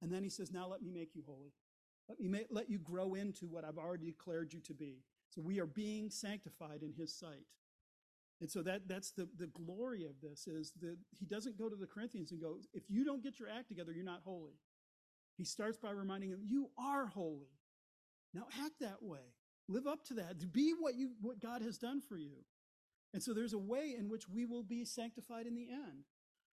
[0.00, 1.52] And then he says, Now let me make you holy.
[2.08, 5.04] Let me make, let you grow into what I've already declared you to be.
[5.30, 7.46] So we are being sanctified in his sight.
[8.42, 11.76] And so that, that's the, the glory of this is that he doesn't go to
[11.76, 14.58] the Corinthians and go, if you don't get your act together, you're not holy.
[15.38, 17.52] He starts by reminding them, you are holy.
[18.34, 19.20] Now act that way.
[19.68, 20.52] Live up to that.
[20.52, 22.38] Be what you what God has done for you.
[23.14, 26.06] And so there's a way in which we will be sanctified in the end.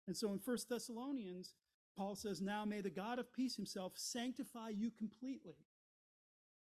[0.06, 1.56] And so in First Thessalonians,
[1.98, 5.56] Paul says, Now may the God of peace himself sanctify you completely.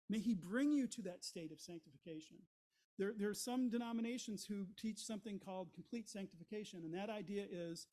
[0.08, 2.36] May he bring you to that state of sanctification.
[2.98, 7.86] There, there are some denominations who teach something called complete sanctification, and that idea is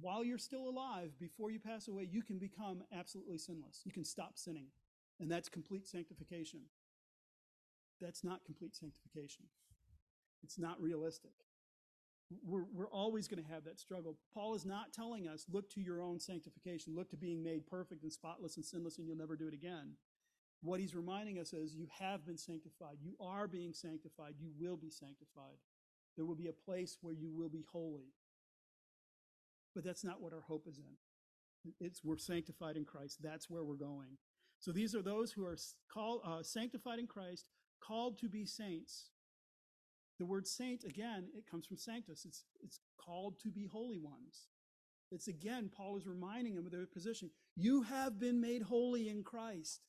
[0.00, 3.82] while you're still alive, before you pass away, you can become absolutely sinless.
[3.84, 4.68] You can stop sinning,
[5.20, 6.60] and that's complete sanctification.
[8.00, 9.44] That's not complete sanctification.
[10.42, 11.32] It's not realistic.
[12.44, 14.16] We're, we're always going to have that struggle.
[14.32, 18.02] Paul is not telling us, look to your own sanctification, look to being made perfect
[18.02, 19.92] and spotless and sinless, and you'll never do it again.
[20.62, 22.96] What he's reminding us is, you have been sanctified.
[23.02, 24.34] You are being sanctified.
[24.38, 25.58] You will be sanctified.
[26.16, 28.14] There will be a place where you will be holy.
[29.74, 31.74] But that's not what our hope is in.
[31.80, 33.18] It's we're sanctified in Christ.
[33.22, 34.18] That's where we're going.
[34.60, 35.56] So these are those who are
[35.92, 37.46] called, uh, sanctified in Christ,
[37.80, 39.10] called to be saints.
[40.18, 42.24] The word saint, again, it comes from sanctus.
[42.24, 44.48] It's, it's called to be holy ones.
[45.10, 47.30] It's again, Paul is reminding them of their position.
[47.56, 49.80] You have been made holy in Christ.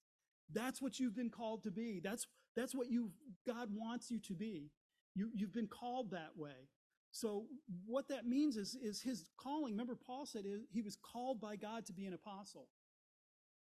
[0.53, 1.99] That's what you've been called to be.
[2.03, 3.12] That's, that's what you
[3.45, 4.71] God wants you to be.
[5.15, 6.69] You, you've been called that way.
[7.12, 7.45] So
[7.86, 9.73] what that means is, is his calling.
[9.73, 12.67] Remember, Paul said he was called by God to be an apostle.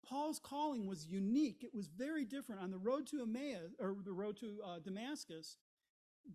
[0.04, 1.62] Paul's calling was unique.
[1.62, 2.62] It was very different.
[2.62, 5.56] On the road to Emmaus, or the road to uh, Damascus,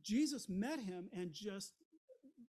[0.01, 1.73] Jesus met him and just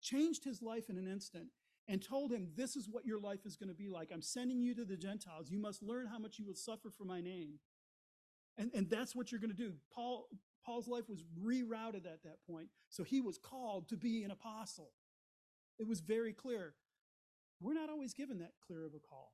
[0.01, 1.49] changed his life in an instant
[1.88, 4.11] and told him, This is what your life is going to be like.
[4.12, 5.51] I'm sending you to the Gentiles.
[5.51, 7.59] You must learn how much you will suffer for my name.
[8.59, 9.74] And, and that's what you're going to do.
[9.94, 10.29] Paul,
[10.64, 12.68] Paul's life was rerouted at that point.
[12.90, 14.90] So he was called to be an apostle.
[15.79, 16.74] It was very clear.
[17.61, 19.33] We're not always given that clear of a call.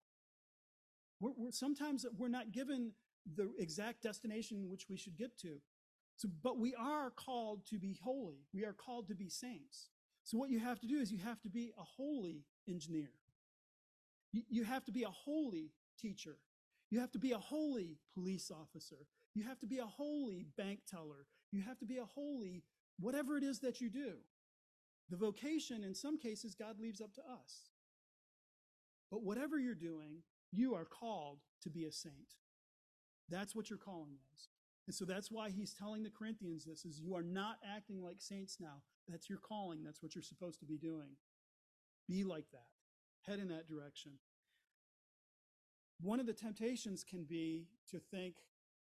[1.20, 2.92] We're, we're, sometimes we're not given
[3.34, 5.60] the exact destination which we should get to.
[6.16, 8.46] So, but we are called to be holy.
[8.52, 9.88] We are called to be saints.
[10.24, 13.10] So what you have to do is you have to be a holy engineer.
[14.32, 16.38] You, have to be a holy teacher.
[16.90, 19.06] You have to be a holy police officer.
[19.34, 21.26] You have to be a holy bank teller.
[21.52, 22.64] You have to be a holy
[22.98, 24.14] whatever it is that you do.
[25.10, 27.70] The vocation, in some cases, God leaves up to us.
[29.10, 32.34] But whatever you're doing, you are called to be a saint.
[33.28, 34.48] That's what your calling is.
[34.86, 38.20] And so that's why he's telling the Corinthians this is you are not acting like
[38.20, 38.82] saints now.
[39.08, 39.82] That's your calling.
[39.84, 41.16] That's what you're supposed to be doing.
[42.08, 42.66] Be like that.
[43.22, 44.12] Head in that direction.
[46.00, 48.36] One of the temptations can be to think,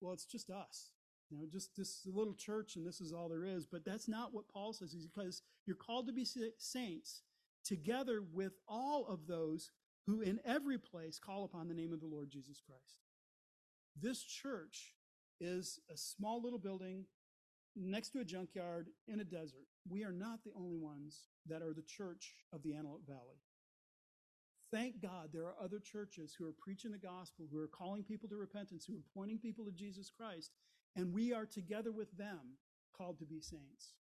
[0.02, 0.91] well, it's just us.
[1.30, 3.65] You know, just this little church and this is all there is.
[3.65, 4.91] But that's not what Paul says.
[4.93, 7.21] He's because you're called to be saints
[7.63, 9.71] together with all of those
[10.06, 12.97] who in every place call upon the name of the Lord Jesus Christ.
[13.99, 14.95] This church
[15.39, 17.06] is a small little building
[17.76, 19.68] next to a junkyard in a desert.
[19.90, 23.42] We are not the only ones that are the church of the Antelope Valley.
[24.72, 28.28] Thank God there are other churches who are preaching the gospel, who are calling people
[28.30, 30.52] to repentance, who are pointing people to Jesus Christ,
[30.96, 32.58] and we are together with them
[32.98, 33.94] called to be saints.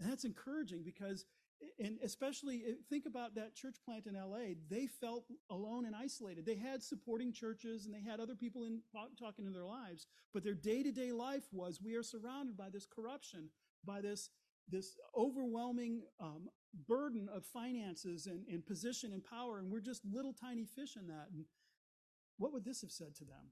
[0.00, 1.26] And that's encouraging because
[1.78, 4.54] and especially eh, think about that church plant in LA.
[4.68, 6.46] They felt alone and isolated.
[6.46, 8.80] They had supporting churches and they had other people in
[9.18, 13.48] talking to their lives, but their day-to-day life was we are surrounded by this corruption,
[13.84, 14.30] by this
[14.68, 16.48] this overwhelming um,
[16.86, 21.08] burden of finances and, and position and power, and we're just little tiny fish in
[21.08, 21.26] that.
[21.32, 21.44] And
[22.38, 23.50] what would this have said to them?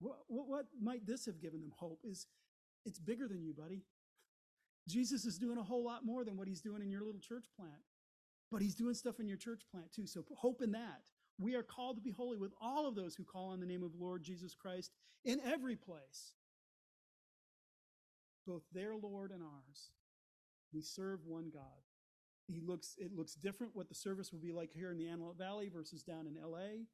[0.00, 2.00] What, what, what might this have given them hope?
[2.02, 2.26] Is
[2.84, 3.82] it's bigger than you, buddy.
[4.88, 7.46] Jesus is doing a whole lot more than what he's doing in your little church
[7.56, 7.82] plant.
[8.50, 10.06] But he's doing stuff in your church plant too.
[10.06, 11.02] So hope in that.
[11.38, 13.82] We are called to be holy with all of those who call on the name
[13.82, 14.92] of Lord Jesus Christ
[15.24, 16.34] in every place,
[18.46, 19.90] both their Lord and ours.
[20.72, 21.62] We serve one God.
[22.46, 25.38] He looks, it looks different what the service will be like here in the Antelope
[25.38, 26.84] Valley versus down in LA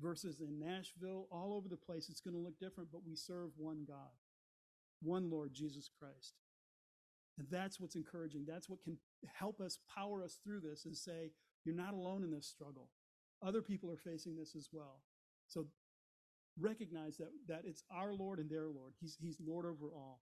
[0.00, 2.08] versus in Nashville, all over the place.
[2.08, 4.12] It's going to look different, but we serve one God,
[5.00, 6.34] one Lord Jesus Christ.
[7.38, 8.44] And that's what's encouraging.
[8.46, 8.98] That's what can
[9.32, 11.30] help us, power us through this, and say,
[11.64, 12.88] you're not alone in this struggle.
[13.44, 15.00] Other people are facing this as well.
[15.48, 15.66] So
[16.60, 18.92] recognize that, that it's our Lord and their Lord.
[19.00, 20.20] He's, he's Lord over all.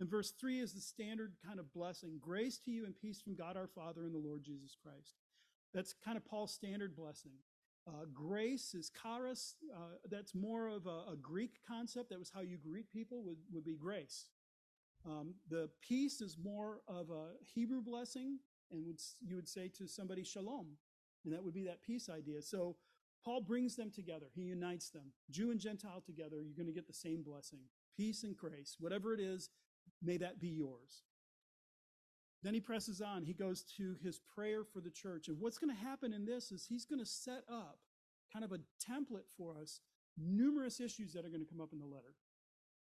[0.00, 3.34] And verse 3 is the standard kind of blessing grace to you and peace from
[3.34, 5.14] God our Father and the Lord Jesus Christ.
[5.72, 7.32] That's kind of Paul's standard blessing.
[7.88, 9.54] Uh, grace is charis.
[9.74, 12.10] Uh, that's more of a, a, Greek concept.
[12.10, 14.26] That was how you greet people, would, would be grace.
[15.06, 18.38] Um, the peace is more of a Hebrew blessing,
[18.72, 20.66] and would, you would say to somebody shalom,
[21.24, 22.42] and that would be that peace idea.
[22.42, 22.76] So
[23.24, 24.26] Paul brings them together.
[24.34, 25.12] He unites them.
[25.30, 27.60] Jew and Gentile together, you're going to get the same blessing.
[27.96, 29.50] Peace and grace, whatever it is,
[30.02, 31.02] may that be yours.
[32.42, 33.22] Then he presses on.
[33.22, 35.28] He goes to his prayer for the church.
[35.28, 37.78] And what's going to happen in this is he's going to set up
[38.32, 39.80] kind of a template for us,
[40.18, 42.14] numerous issues that are going to come up in the letter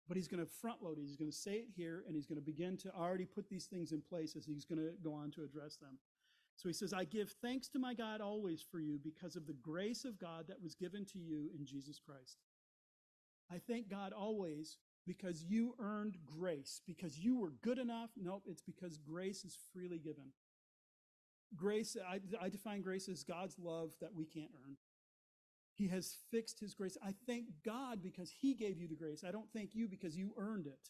[0.08, 1.02] but he's going to front load it.
[1.06, 3.66] He's going to say it here, and he's going to begin to already put these
[3.66, 5.98] things in place as he's going to go on to address them.
[6.56, 9.54] So he says, I give thanks to my God always for you because of the
[9.54, 12.38] grace of God that was given to you in Jesus Christ.
[13.52, 18.12] I thank God always because you earned grace, because you were good enough.
[18.16, 20.32] Nope, it's because grace is freely given.
[21.56, 24.76] Grace, I, I define grace as God's love that we can't earn.
[25.76, 26.98] He has fixed his grace.
[27.04, 29.24] I thank God because he gave you the grace.
[29.28, 30.90] I don't thank you because you earned it.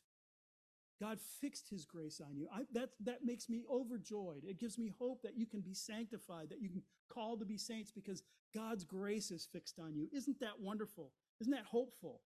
[1.02, 2.48] God fixed his grace on you.
[2.54, 4.44] I, that, that makes me overjoyed.
[4.46, 7.58] It gives me hope that you can be sanctified, that you can call to be
[7.58, 10.08] saints because God's grace is fixed on you.
[10.14, 11.12] Isn't that wonderful?
[11.42, 12.22] Isn't that hopeful?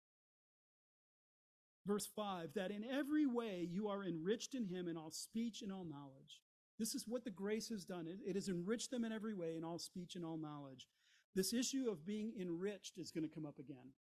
[1.86, 5.72] Verse 5 that in every way you are enriched in him in all speech and
[5.72, 6.42] all knowledge.
[6.80, 8.08] This is what the grace has done.
[8.08, 10.88] It, it has enriched them in every way in all speech and all knowledge
[11.36, 13.94] this issue of being enriched is going to come up again.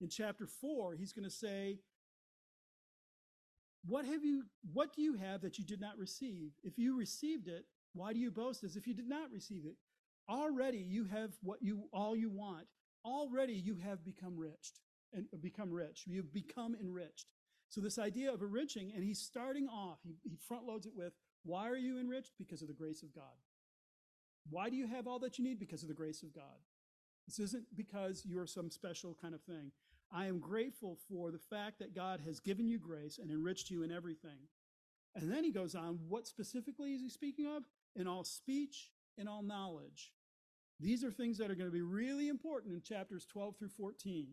[0.00, 1.78] In chapter 4, he's going to say,
[3.86, 6.50] what have you what do you have that you did not receive?
[6.64, 9.76] If you received it, why do you boast as if you did not receive it?
[10.28, 12.66] Already you have what you all you want.
[13.04, 14.72] Already you have become rich
[15.12, 16.02] and become rich.
[16.06, 17.26] You've become enriched.
[17.68, 21.12] So this idea of enriching, and he's starting off, he, he front loads it with,
[21.44, 22.32] why are you enriched?
[22.38, 23.34] Because of the grace of God.
[24.50, 25.58] Why do you have all that you need?
[25.58, 26.44] Because of the grace of God.
[27.26, 29.72] This isn't because you're some special kind of thing.
[30.12, 33.82] I am grateful for the fact that God has given you grace and enriched you
[33.82, 34.48] in everything.
[35.16, 37.64] And then he goes on, what specifically is he speaking of?
[37.96, 40.12] In all speech, in all knowledge.
[40.78, 44.28] These are things that are going to be really important in chapters 12 through 14.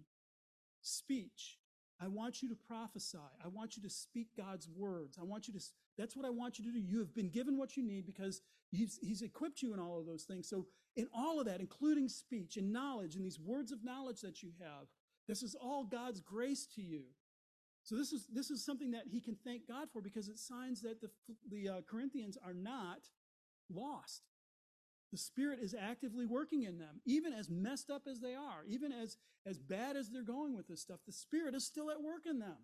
[0.81, 1.57] Speech.
[2.03, 3.17] I want you to prophesy.
[3.43, 5.17] I want you to speak God's words.
[5.19, 5.63] I want you to,
[5.97, 6.79] that's what I want you to do.
[6.79, 8.41] You have been given what you need because
[8.71, 10.49] he's, he's equipped you in all of those things.
[10.49, 14.43] So, in all of that, including speech and knowledge and these words of knowledge that
[14.43, 14.87] you have,
[15.27, 17.03] this is all God's grace to you.
[17.83, 20.81] So this is this is something that he can thank God for because it signs
[20.81, 21.09] that the
[21.49, 23.09] the uh, Corinthians are not
[23.73, 24.21] lost.
[25.13, 28.91] The Spirit is actively working in them, even as messed up as they are, even
[28.91, 31.01] as as bad as they're going with this stuff.
[31.05, 32.57] The Spirit is still at work in them.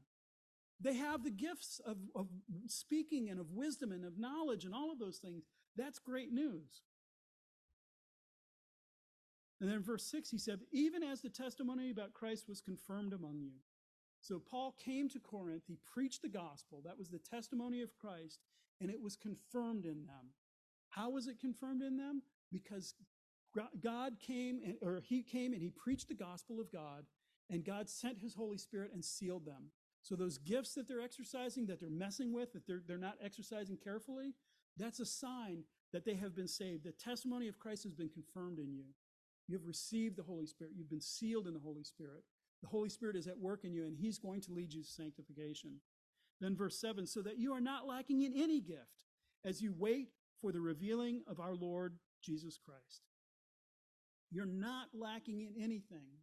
[0.82, 2.28] They have the gifts of, of
[2.68, 5.43] speaking and of wisdom and of knowledge and all of those things.
[5.76, 6.82] That's great news.
[9.62, 13.41] And then verse 6, he said, Even as the testimony about Christ was confirmed among
[13.41, 13.60] you.
[14.22, 16.82] So Paul came to Corinth, he preached the gospel.
[16.84, 18.39] That was the testimony of Christ,
[18.82, 20.32] and it was confirmed in them.
[20.89, 22.24] How was it confirmed in them?
[22.52, 22.95] Because
[23.82, 27.06] God came, and, or he came and he preached the gospel of God,
[27.50, 29.72] and God sent his Holy Spirit and sealed them.
[30.02, 33.78] So those gifts that they're exercising, that they're messing with, that they're, they're not exercising
[33.78, 34.34] carefully,
[34.78, 36.84] that's a sign that they have been saved.
[36.84, 38.86] The testimony of Christ has been confirmed in you.
[39.47, 40.74] You have received the Holy Spirit.
[40.78, 42.24] You've been sealed in the Holy Spirit.
[42.62, 44.88] The Holy Spirit is at work in you, and He's going to lead you to
[44.88, 45.80] sanctification.
[46.39, 49.06] Then, verse 7 so that you are not lacking in any gift
[49.43, 53.03] as you wait for the revealing of our Lord Jesus Christ.
[54.32, 56.20] You're not lacking in anything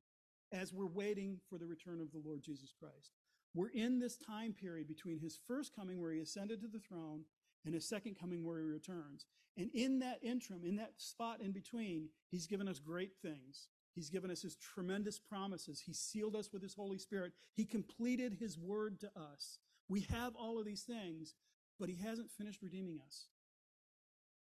[0.52, 3.12] as we're waiting for the return of the Lord Jesus Christ.
[3.54, 7.24] We're in this time period between his first coming, where he ascended to the throne,
[7.64, 9.26] and his second coming, where he returns.
[9.56, 13.68] And in that interim, in that spot in between, he's given us great things.
[13.94, 15.80] He's given us his tremendous promises.
[15.80, 17.32] He sealed us with his Holy Spirit.
[17.54, 19.58] He completed his word to us.
[19.88, 21.34] We have all of these things,
[21.80, 23.28] but he hasn't finished redeeming us.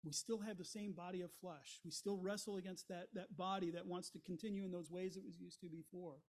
[0.05, 1.80] We still have the same body of flesh.
[1.84, 5.24] We still wrestle against that, that body that wants to continue in those ways it
[5.24, 6.22] was used to before.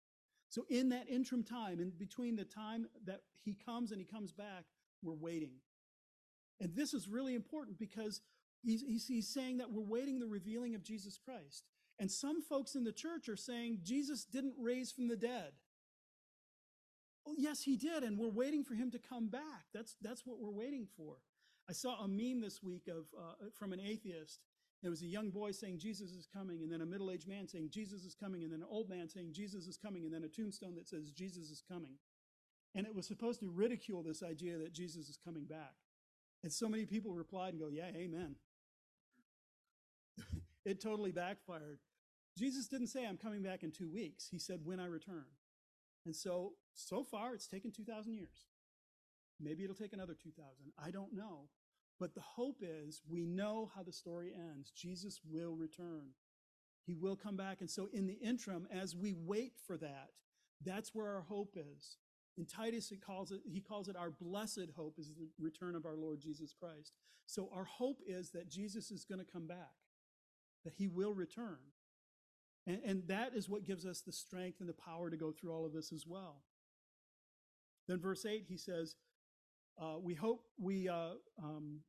[0.49, 4.31] So, in that interim time, in between the time that he comes and he comes
[4.31, 4.65] back,
[5.03, 5.53] we're waiting.
[6.59, 8.21] And this is really important because
[8.63, 11.63] he's, he's, he's saying that we're waiting the revealing of Jesus Christ.
[11.99, 15.51] And some folks in the church are saying Jesus didn't raise from the dead.
[17.25, 19.67] Well, yes, he did, and we're waiting for him to come back.
[19.73, 21.17] That's, that's what we're waiting for.
[21.69, 24.39] I saw a meme this week of uh, from an atheist.
[24.81, 27.69] There was a young boy saying Jesus is coming, and then a middle-aged man saying
[27.69, 30.27] Jesus is coming, and then an old man saying Jesus is coming, and then a
[30.27, 31.95] tombstone that says Jesus is coming.
[32.73, 35.75] And it was supposed to ridicule this idea that Jesus is coming back.
[36.43, 38.35] And so many people replied and go, Yeah, amen.
[40.65, 41.79] it totally backfired.
[42.37, 44.27] Jesus didn't say, I'm coming back in two weeks.
[44.31, 45.25] He said, When I return.
[46.05, 48.47] And so, so far, it's taken 2,000 years.
[49.39, 50.45] Maybe it'll take another 2,000.
[50.83, 51.49] I don't know.
[51.99, 54.71] But the hope is we know how the story ends.
[54.71, 56.11] Jesus will return.
[56.85, 57.57] He will come back.
[57.59, 60.09] And so, in the interim, as we wait for that,
[60.65, 61.97] that's where our hope is.
[62.37, 65.85] In Titus, it calls it, he calls it our blessed hope is the return of
[65.85, 66.93] our Lord Jesus Christ.
[67.25, 69.75] So, our hope is that Jesus is going to come back,
[70.63, 71.59] that he will return.
[72.65, 75.51] And, and that is what gives us the strength and the power to go through
[75.51, 76.43] all of this as well.
[77.87, 78.95] Then, verse 8, he says,
[79.81, 81.79] uh, we hope we uh, um,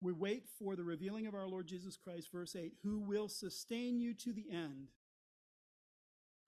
[0.00, 4.00] we wait for the revealing of our Lord Jesus Christ, verse 8, who will sustain
[4.00, 4.88] you to the end.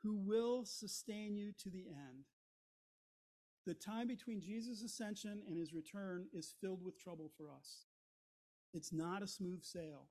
[0.03, 2.25] Who will sustain you to the end.
[3.67, 7.85] The time between Jesus' ascension and his return is filled with trouble for us.
[8.75, 10.09] It's not a smooth sail.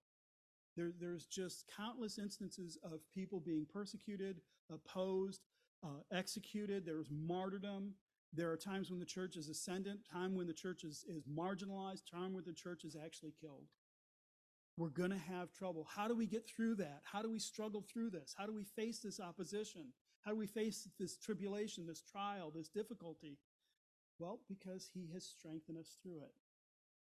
[0.77, 4.39] There, there's just countless instances of people being persecuted,
[4.71, 5.41] opposed,
[5.83, 6.85] uh, executed.
[6.85, 7.95] There's martyrdom.
[8.33, 12.09] There are times when the church is ascendant, time when the church is, is marginalized,
[12.09, 13.65] time when the church is actually killed.
[14.77, 15.85] We're going to have trouble.
[15.95, 17.01] How do we get through that?
[17.03, 18.33] How do we struggle through this?
[18.37, 19.87] How do we face this opposition?
[20.21, 23.37] How do we face this tribulation, this trial, this difficulty?
[24.17, 26.31] Well, because he has strengthened us through it.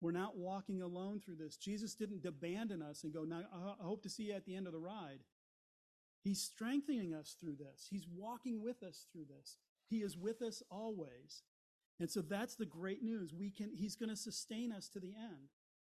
[0.01, 1.55] We're not walking alone through this.
[1.57, 4.65] Jesus didn't abandon us and go, Now, I hope to see you at the end
[4.65, 5.19] of the ride.
[6.23, 9.57] He's strengthening us through this, He's walking with us through this.
[9.91, 11.43] He is with us always.
[11.99, 13.33] And so that's the great news.
[13.33, 15.49] We can, he's going to sustain us to the end.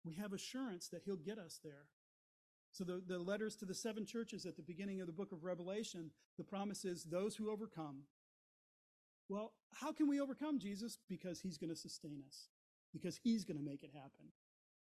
[0.06, 1.88] We have assurance that he'll get us there.
[2.72, 5.44] So the, the letters to the seven churches at the beginning of the book of
[5.44, 8.04] Revelation, the promise is those who overcome.
[9.30, 11.00] Well, how can we overcome Jesus?
[11.10, 12.50] Because he's going to sustain us,
[12.94, 14.32] because he's going to make it happen.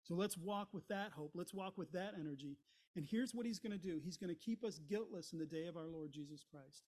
[0.05, 1.33] So let's walk with that hope.
[1.35, 2.57] Let's walk with that energy.
[2.95, 5.47] And here's what he's going to do He's going to keep us guiltless in the
[5.47, 6.85] day of our Lord Jesus Christ.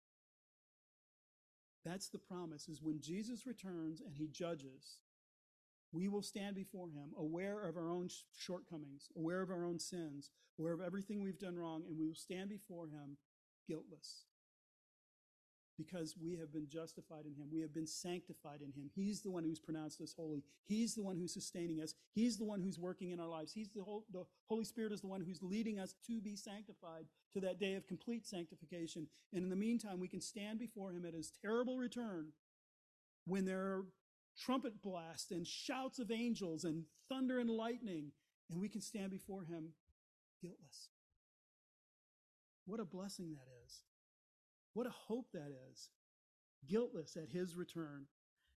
[1.85, 4.99] That's the promise is when Jesus returns and he judges,
[5.93, 10.30] we will stand before him aware of our own shortcomings, aware of our own sins,
[10.59, 13.16] aware of everything we've done wrong, and we will stand before him
[13.68, 14.24] guiltless
[15.77, 17.49] because we have been justified in him.
[17.53, 18.91] We have been sanctified in him.
[18.95, 20.43] He's the one who's pronounced us holy.
[20.64, 21.95] He's the one who's sustaining us.
[22.14, 23.53] He's the one who's working in our lives.
[23.53, 27.07] He's the, whole, the Holy Spirit is the one who's leading us to be sanctified
[27.33, 29.07] to that day of complete sanctification.
[29.33, 32.29] And in the meantime, we can stand before him at his terrible return
[33.27, 33.85] when there are
[34.39, 38.12] trumpet blasts and shouts of angels and thunder and lightning,
[38.51, 39.70] and we can stand before him
[40.41, 40.89] guiltless.
[42.66, 43.83] What a blessing that is.
[44.75, 45.89] What a hope that is.
[46.68, 48.07] Guiltless at his return.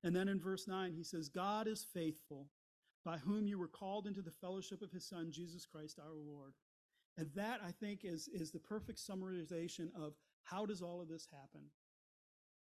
[0.03, 2.49] And then in verse 9, he says, God is faithful,
[3.05, 6.53] by whom you were called into the fellowship of his Son, Jesus Christ our Lord.
[7.17, 11.29] And that, I think, is, is the perfect summarization of how does all of this
[11.31, 11.63] happen?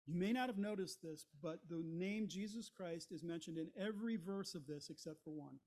[0.07, 4.17] You may not have noticed this, but the name Jesus Christ is mentioned in every
[4.17, 5.59] verse of this except for one.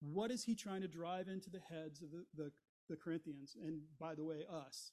[0.00, 2.52] What is he trying to drive into the heads of the, the,
[2.88, 3.56] the Corinthians?
[3.62, 4.92] And by the way, us.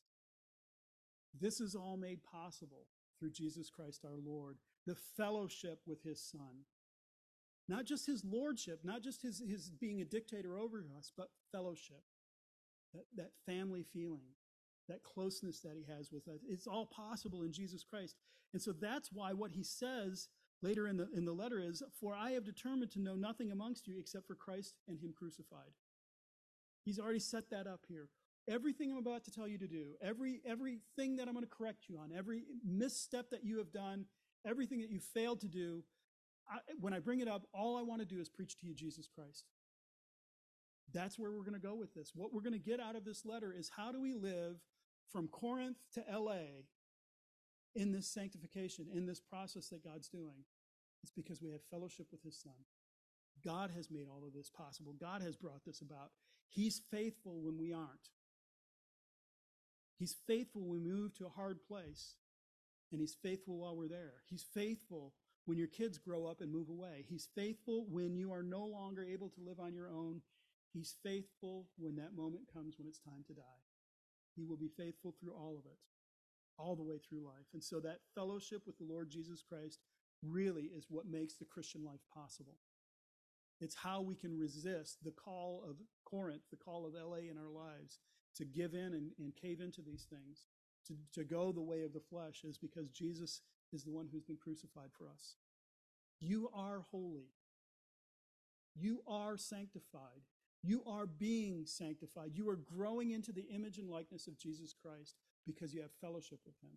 [1.39, 2.87] This is all made possible
[3.19, 6.65] through Jesus Christ our Lord, the fellowship with his Son.
[7.67, 12.03] Not just his lordship, not just his, his being a dictator over us, but fellowship,
[12.93, 14.35] that, that family feeling,
[14.87, 16.41] that closeness that he has with us.
[16.47, 18.15] It's all possible in Jesus Christ.
[18.53, 20.27] And so that's why what he says
[20.61, 23.87] later in the, in the letter is, For I have determined to know nothing amongst
[23.87, 25.73] you except for Christ and him crucified.
[26.83, 28.09] He's already set that up here
[28.49, 31.85] everything I'm about to tell you to do, every everything that I'm going to correct
[31.89, 34.05] you on, every misstep that you have done,
[34.45, 35.83] everything that you failed to do,
[36.49, 38.73] I, when I bring it up, all I want to do is preach to you
[38.73, 39.45] Jesus Christ.
[40.93, 42.11] That's where we're going to go with this.
[42.13, 44.57] What we're going to get out of this letter is how do we live
[45.11, 46.63] from Corinth to LA
[47.75, 50.45] in this sanctification, in this process that God's doing?
[51.03, 52.53] It's because we have fellowship with his son.
[53.43, 54.93] God has made all of this possible.
[54.99, 56.11] God has brought this about.
[56.47, 58.09] He's faithful when we aren't.
[59.97, 62.15] He's faithful when we move to a hard place,
[62.91, 64.13] and He's faithful while we're there.
[64.29, 65.13] He's faithful
[65.45, 67.05] when your kids grow up and move away.
[67.07, 70.21] He's faithful when you are no longer able to live on your own.
[70.73, 73.61] He's faithful when that moment comes when it's time to die.
[74.35, 75.77] He will be faithful through all of it,
[76.57, 77.47] all the way through life.
[77.53, 79.79] And so that fellowship with the Lord Jesus Christ
[80.21, 82.55] really is what makes the Christian life possible.
[83.61, 87.49] It's how we can resist the call of Corinth, the call of LA in our
[87.49, 87.99] lives,
[88.35, 90.45] to give in and, and cave into these things,
[90.87, 93.41] to, to go the way of the flesh, is because Jesus
[93.73, 95.35] is the one who's been crucified for us.
[96.19, 97.29] You are holy.
[98.75, 100.21] You are sanctified.
[100.61, 102.31] You are being sanctified.
[102.33, 105.15] You are growing into the image and likeness of Jesus Christ
[105.45, 106.71] because you have fellowship with him.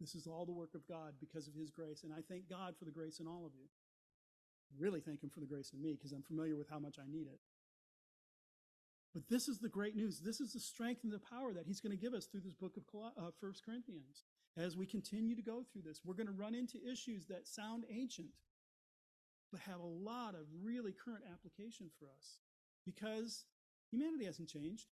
[0.00, 2.02] This is all the work of God because of his grace.
[2.04, 3.66] And I thank God for the grace in all of you.
[4.78, 7.10] Really thank him for the grace in me because I'm familiar with how much I
[7.10, 7.38] need it.
[9.14, 10.18] But this is the great news.
[10.18, 12.54] This is the strength and the power that he's going to give us through this
[12.54, 12.82] book of
[13.16, 14.24] uh, First Corinthians.
[14.56, 17.84] As we continue to go through this, we're going to run into issues that sound
[17.90, 18.30] ancient,
[19.52, 22.38] but have a lot of really current application for us
[22.84, 23.44] because
[23.90, 24.86] humanity hasn't changed.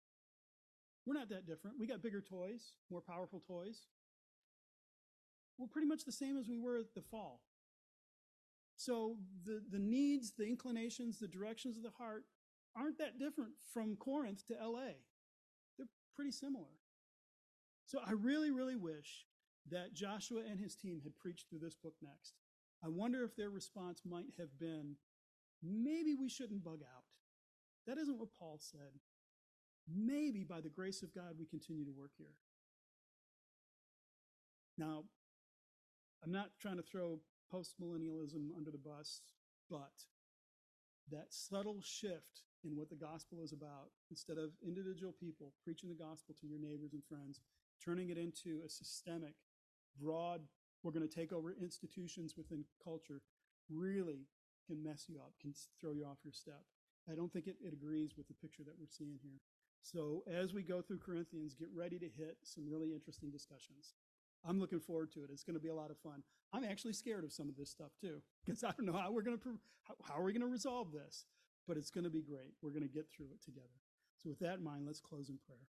[1.05, 1.79] We're not that different.
[1.81, 3.87] We got bigger toys, more powerful toys.
[5.59, 7.41] We're pretty much the same as we were at the fall.
[8.77, 12.25] So the, the needs, the inclinations, the directions of the heart
[12.77, 14.93] aren't that different from Corinth to LA.
[15.77, 16.79] They're pretty similar.
[17.87, 19.27] So I really, really wish
[19.70, 22.35] that Joshua and his team had preached through this book next.
[22.85, 24.97] I wonder if their response might have been
[25.62, 27.05] maybe we shouldn't bug out.
[27.87, 29.01] That isn't what Paul said.
[29.89, 32.35] Maybe by the grace of God we continue to work here.
[34.79, 35.05] Now,
[36.25, 37.20] I'm not trying to throw
[37.53, 39.20] postmillennialism under the bus,
[39.68, 39.93] but
[41.11, 45.94] that subtle shift in what the gospel is about, instead of individual people preaching the
[45.94, 47.40] gospel to your neighbors and friends,
[47.84, 49.34] turning it into a systemic,
[50.00, 50.42] broad,
[50.82, 53.20] we're going to take over institutions within culture,
[53.70, 54.26] really
[54.66, 56.62] can mess you up, can throw you off your step.
[57.10, 59.40] I don't think it, it agrees with the picture that we're seeing here.
[59.82, 63.94] So as we go through Corinthians, get ready to hit some really interesting discussions.
[64.44, 65.30] I'm looking forward to it.
[65.32, 66.22] It's going to be a lot of fun.
[66.52, 69.22] I'm actually scared of some of this stuff too, because I don't know how we're
[69.22, 71.26] going to how, how are we going to resolve this
[71.66, 72.54] but it's going to be great.
[72.62, 73.80] We're going to get through it together.
[74.22, 75.66] So, with that in mind, let's close in prayer.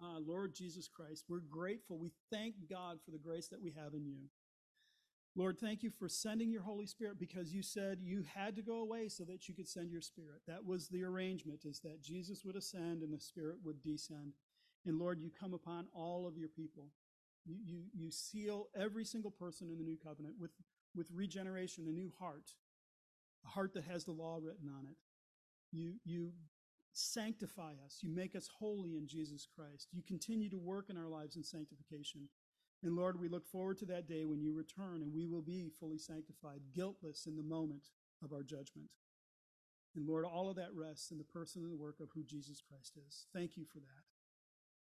[0.00, 1.98] Uh, Lord Jesus Christ, we're grateful.
[1.98, 4.28] We thank God for the grace that we have in you.
[5.34, 8.80] Lord, thank you for sending your Holy Spirit because you said you had to go
[8.80, 10.40] away so that you could send your Spirit.
[10.46, 14.32] That was the arrangement, is that Jesus would ascend and the Spirit would descend.
[14.84, 16.88] And Lord, you come upon all of your people.
[17.44, 20.50] You, you, you seal every single person in the new covenant with,
[20.94, 22.54] with regeneration, a new heart,
[23.44, 24.96] a heart that has the law written on it.
[25.70, 26.32] You, you
[26.92, 27.98] sanctify us.
[28.00, 29.88] You make us holy in Jesus Christ.
[29.92, 32.28] You continue to work in our lives in sanctification.
[32.82, 35.70] And Lord, we look forward to that day when you return and we will be
[35.80, 37.90] fully sanctified, guiltless in the moment
[38.22, 38.88] of our judgment.
[39.96, 42.60] And Lord, all of that rests in the person and the work of who Jesus
[42.60, 43.26] Christ is.
[43.34, 44.04] Thank you for that.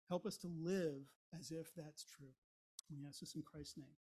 [0.10, 1.06] Help us to live
[1.38, 2.34] as if that's true.
[2.90, 4.03] We ask this in Christ's name.